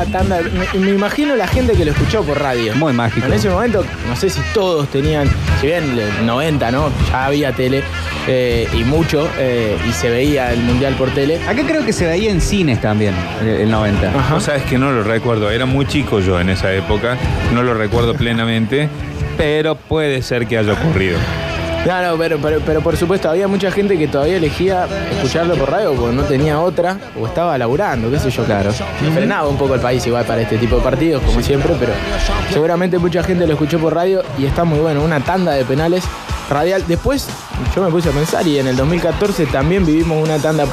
[0.06, 0.40] Tanda.
[0.40, 2.74] Me, me imagino la gente que lo escuchó por radio.
[2.76, 3.26] Muy mágico.
[3.26, 5.28] En ese momento, no sé si todos tenían,
[5.60, 6.90] si bien el 90, ¿no?
[7.10, 7.82] Ya había tele
[8.26, 11.40] eh, y mucho, eh, y se veía el mundial por tele.
[11.46, 14.12] Acá creo que se veía en cines también, el, el 90.
[14.30, 17.16] Vos sabes que no lo recuerdo, era muy chico yo en esa época,
[17.54, 18.88] no lo recuerdo plenamente,
[19.36, 21.18] pero puede ser que haya ocurrido.
[21.86, 25.70] No, no, pero, pero, pero por supuesto, había mucha gente que todavía elegía escucharlo por
[25.70, 28.44] radio porque no tenía otra o estaba laburando, qué sé yo.
[28.44, 28.72] Claro.
[29.14, 31.92] Frenaba un poco el país igual para este tipo de partidos, como siempre, pero
[32.52, 35.02] seguramente mucha gente lo escuchó por radio y está muy bueno.
[35.04, 36.02] Una tanda de penales
[36.50, 36.84] radial.
[36.88, 37.28] Después
[37.74, 40.66] yo me puse a pensar y en el 2014 también vivimos una tanda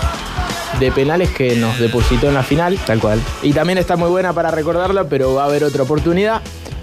[0.79, 2.79] de penales que nos depositó en la final.
[2.87, 3.21] Tal cual.
[3.43, 6.41] Y también está muy buena para recordarla, pero va a haber otra oportunidad.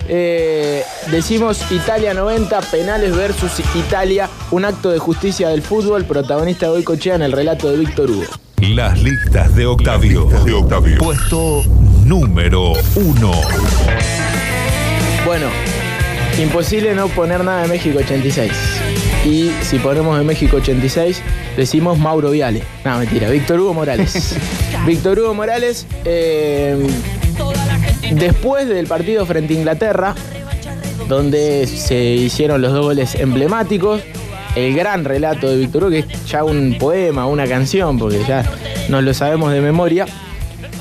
[0.08, 6.84] Eh, decimos Italia 90, penales versus Italia, un acto de justicia del fútbol, protagonista de
[6.84, 8.24] Cochea en el relato de Víctor Hugo.
[8.60, 10.26] Las listas de Octavio.
[10.44, 10.98] de Octavio.
[10.98, 11.62] Puesto
[12.04, 13.32] número uno.
[15.24, 15.46] Bueno,
[16.38, 18.52] imposible no poner nada de México 86.
[19.24, 21.22] Y si ponemos de México 86,
[21.56, 22.62] decimos Mauro Viale.
[22.84, 24.36] No, mentira, Víctor Hugo Morales.
[24.86, 26.76] Víctor Hugo Morales, eh,
[28.12, 30.14] después del partido frente a Inglaterra,
[31.10, 34.00] donde se hicieron los dos goles emblemáticos,
[34.56, 38.50] el gran relato de Víctor Hugo, que es ya un poema, una canción, porque ya
[38.88, 40.06] nos lo sabemos de memoria.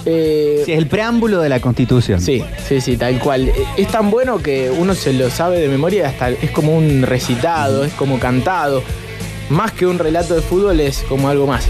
[0.06, 2.22] Eh, Sí, es el preámbulo de la Constitución.
[2.22, 3.52] Sí, sí, sí, tal cual.
[3.76, 7.84] Es tan bueno que uno se lo sabe de memoria, hasta es como un recitado,
[7.84, 8.84] es como cantado.
[9.50, 11.66] Más que un relato de fútbol, es como algo más.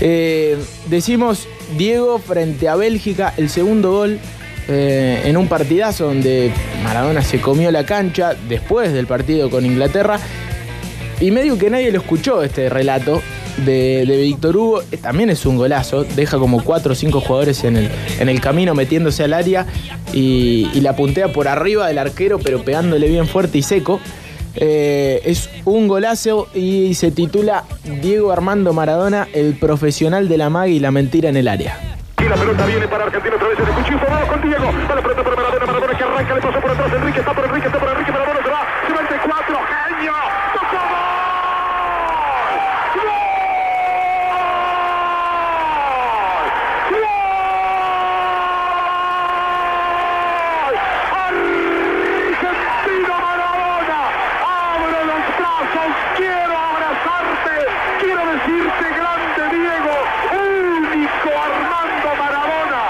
[0.00, 0.56] Eh,
[0.88, 4.20] decimos Diego frente a Bélgica, el segundo gol
[4.68, 6.52] eh, en un partidazo donde
[6.84, 10.18] Maradona se comió la cancha después del partido con Inglaterra.
[11.18, 13.22] Y medio que nadie lo escuchó este relato
[13.64, 14.82] de, de Víctor Hugo.
[14.92, 16.04] Eh, También es un golazo.
[16.04, 17.88] Deja como cuatro o cinco jugadores en el,
[18.20, 19.66] en el camino metiéndose al área
[20.12, 23.98] y, y la puntea por arriba del arquero, pero pegándole bien fuerte y seco.
[24.56, 27.64] Eh, es un golazo y se titula
[28.02, 31.95] Diego Armando Maradona, el profesional de la magia y la mentira en el área.
[32.26, 34.64] Y la pelota viene para Argentina otra vez en el cuchillo formado con Diego.
[34.90, 37.44] Va la pelota para Maradona, Maradona que arranca, le pasó por atrás Enrique, está por
[37.44, 40.12] Enrique, está por Enrique, Maradona se va, se va entre cuatro, genio.
[40.54, 41.06] ¡Tocó gol!
[46.90, 47.14] ¡Gol!
[52.26, 54.00] Argentina Maradona,
[54.42, 57.54] abro los brazos, quiero abrazarte,
[58.00, 59.94] quiero decirte grande Diego,
[60.34, 62.82] único Armando Maradona,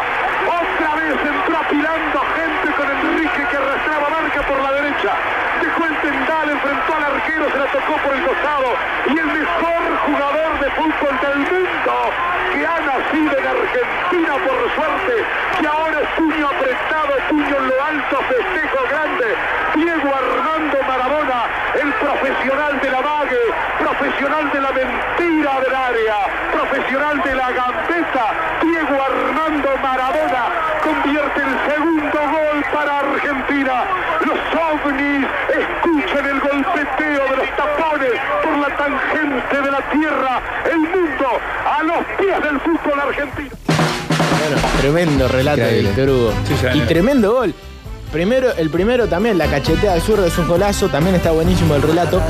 [0.46, 5.12] otra vez entró apilando gente con Enrique que arrastraba marca por la derecha,
[5.60, 8.74] dejó el tendal, enfrentó al arquero, se tocó por el costado
[9.06, 12.12] y el mejor jugador de fútbol del mundo
[12.52, 15.24] que ha nacido en Argentina por suerte,
[15.60, 19.26] que ahora es puño apretado, puño en lo alto, festejo grande,
[19.74, 21.44] Diego Armando Maradona,
[21.82, 23.40] el profesional de la mague,
[24.06, 26.16] profesional de la mentira del área,
[26.52, 28.26] profesional de la gambeta,
[28.62, 30.46] Diego Armando Maradona
[30.82, 33.84] convierte el segundo gol para Argentina.
[34.24, 38.12] Los ovnis escuchan el golpeteo de los tapones
[38.44, 41.26] por la tangente de la tierra, el mundo
[41.66, 43.56] a los pies del fútbol argentino.
[44.38, 45.82] Bueno, tremendo relato de.
[45.82, 46.34] Víctor Hugo.
[46.74, 47.54] y tremendo gol.
[48.12, 51.82] Primero, el primero también, la cachetea al zurdo es un golazo, también está buenísimo el
[51.82, 52.22] relato,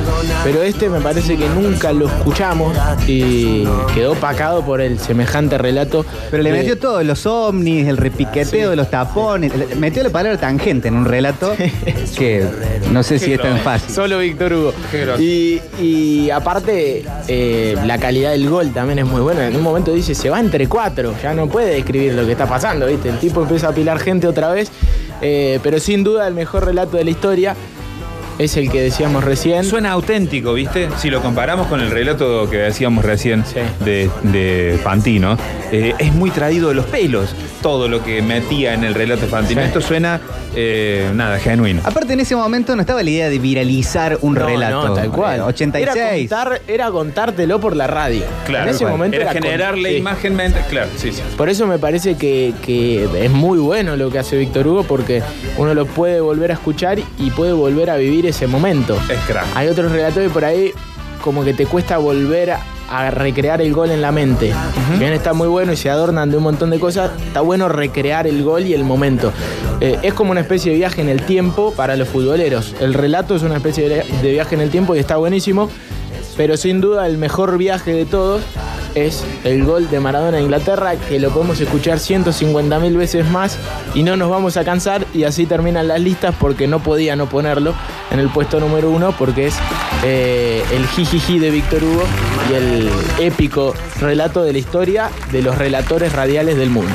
[0.43, 3.65] pero este me parece que nunca lo escuchamos y
[3.95, 6.05] quedó opacado por el semejante relato.
[6.31, 10.39] Pero le de- metió todo, los ovnis, el repiqueteo de los tapones, metió la palabra
[10.41, 11.55] tangente en un relato
[12.19, 12.45] que
[12.91, 13.95] no sé si es tan fácil.
[13.95, 14.73] Solo Víctor Hugo.
[15.81, 19.47] Y aparte, eh, la calidad del gol también es muy buena.
[19.47, 21.15] En un momento dice, se va entre cuatro.
[21.23, 23.11] Ya no puede describir lo que está pasando, ¿viste?
[23.11, 24.71] El tipo empieza a apilar gente otra vez.
[25.21, 27.57] Eh, pero sin duda el mejor relato de la historia
[28.39, 29.65] es el que decíamos recién.
[29.65, 30.89] Suena auténtico, ¿viste?
[30.99, 33.45] Si lo comparamos con el relato que decíamos recién
[33.85, 35.37] de, de Fantino,
[35.73, 39.29] eh, es muy traído de los pelos todo lo que metía en el relato de
[39.29, 39.61] Fantino.
[39.63, 39.67] Sí.
[39.69, 40.21] Esto suena,
[40.55, 41.81] eh, nada, genuino.
[41.85, 44.89] Aparte en ese momento no estaba la idea de viralizar un No, relato.
[44.89, 45.39] no, tal cual.
[45.41, 45.97] Eh, 86.
[45.97, 46.11] Era,
[46.45, 48.23] contar- era contártelo por la radio.
[48.47, 48.93] Claro, en ese cual.
[48.93, 49.97] momento era con- generarle sí.
[49.97, 50.61] imagen mente.
[50.71, 51.23] Claro, sí, sí.
[51.37, 55.23] Por eso me parece que, que es muy bueno lo que hace Víctor Hugo porque
[55.57, 58.99] uno lo puede volver a escuchar y puede volver a vivir ese momento.
[59.09, 59.47] Es crack.
[59.55, 60.73] Hay otros relatos que por ahí
[61.23, 64.53] como que te cuesta volver a, a recrear el gol en la mente.
[64.99, 68.27] Bien está muy bueno y se adornan de un montón de cosas, está bueno recrear
[68.27, 69.33] el gol y el momento.
[69.81, 72.75] Eh, es como una especie de viaje en el tiempo para los futboleros.
[72.81, 75.69] El relato es una especie de viaje en el tiempo y está buenísimo,
[76.37, 78.43] pero sin duda el mejor viaje de todos
[78.97, 83.59] es el gol de Maradona a Inglaterra, que lo podemos escuchar 150 mil veces más
[83.95, 87.27] y no nos vamos a cansar y así terminan las listas porque no podía no
[87.27, 87.75] ponerlo
[88.11, 89.59] en el puesto número uno porque es
[90.03, 92.05] eh, el jijiji de Víctor Hugo
[92.51, 92.91] y el
[93.21, 96.93] épico relato de la historia de los relatores radiales del mundo.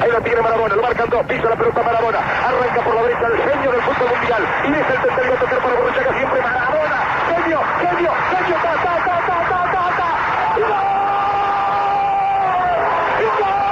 [0.00, 3.26] Ahí lo tiene Maradona, lo marcan dos, pisa la pelota Maradona, arranca por la derecha
[3.26, 6.98] el genio del fútbol mundial y deja el tercero a tocar para Borruchaga siempre Maradona,
[7.28, 10.14] genio, genio, genio, ta, ta, ta, ta, ta, ta, ta,
[10.56, 10.70] y gol,
[13.18, 13.68] y gol,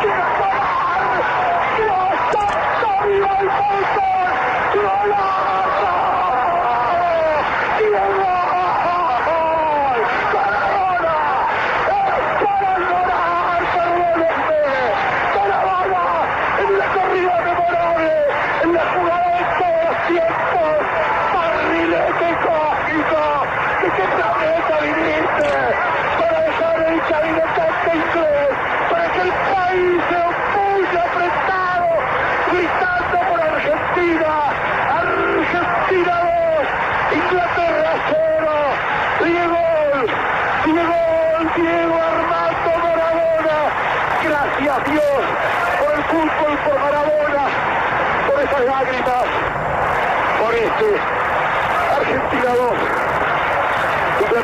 [0.00, 0.48] y gol,
[1.76, 2.18] Dios,
[3.04, 4.32] ¡Viva el fútbol!
[4.74, 5.92] ¡Golazo!
[7.78, 8.34] ¡Y el gol!
[8.84, 9.64] ¡Maradona!
[12.54, 14.74] para llorar, perdónenme,
[15.34, 16.06] para bala,
[16.60, 18.12] en la corrida memorable,
[18.62, 20.72] en la jugada de todos los tiempos,
[21.34, 23.22] barrilete cósmico,
[23.94, 24.04] que
[44.90, 45.02] Dios,
[45.78, 47.46] por el fútbol, por Maradona,
[48.26, 49.24] por esas lágrimas,
[50.40, 50.98] por este
[51.96, 52.72] Argentina 2,
[54.20, 54.43] Inglaterra 0.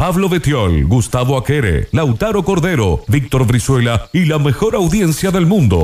[0.00, 5.76] Pablo Betiol, Gustavo Aquere, Lautaro Cordero, Víctor Brizuela y la mejor audiencia del mundo.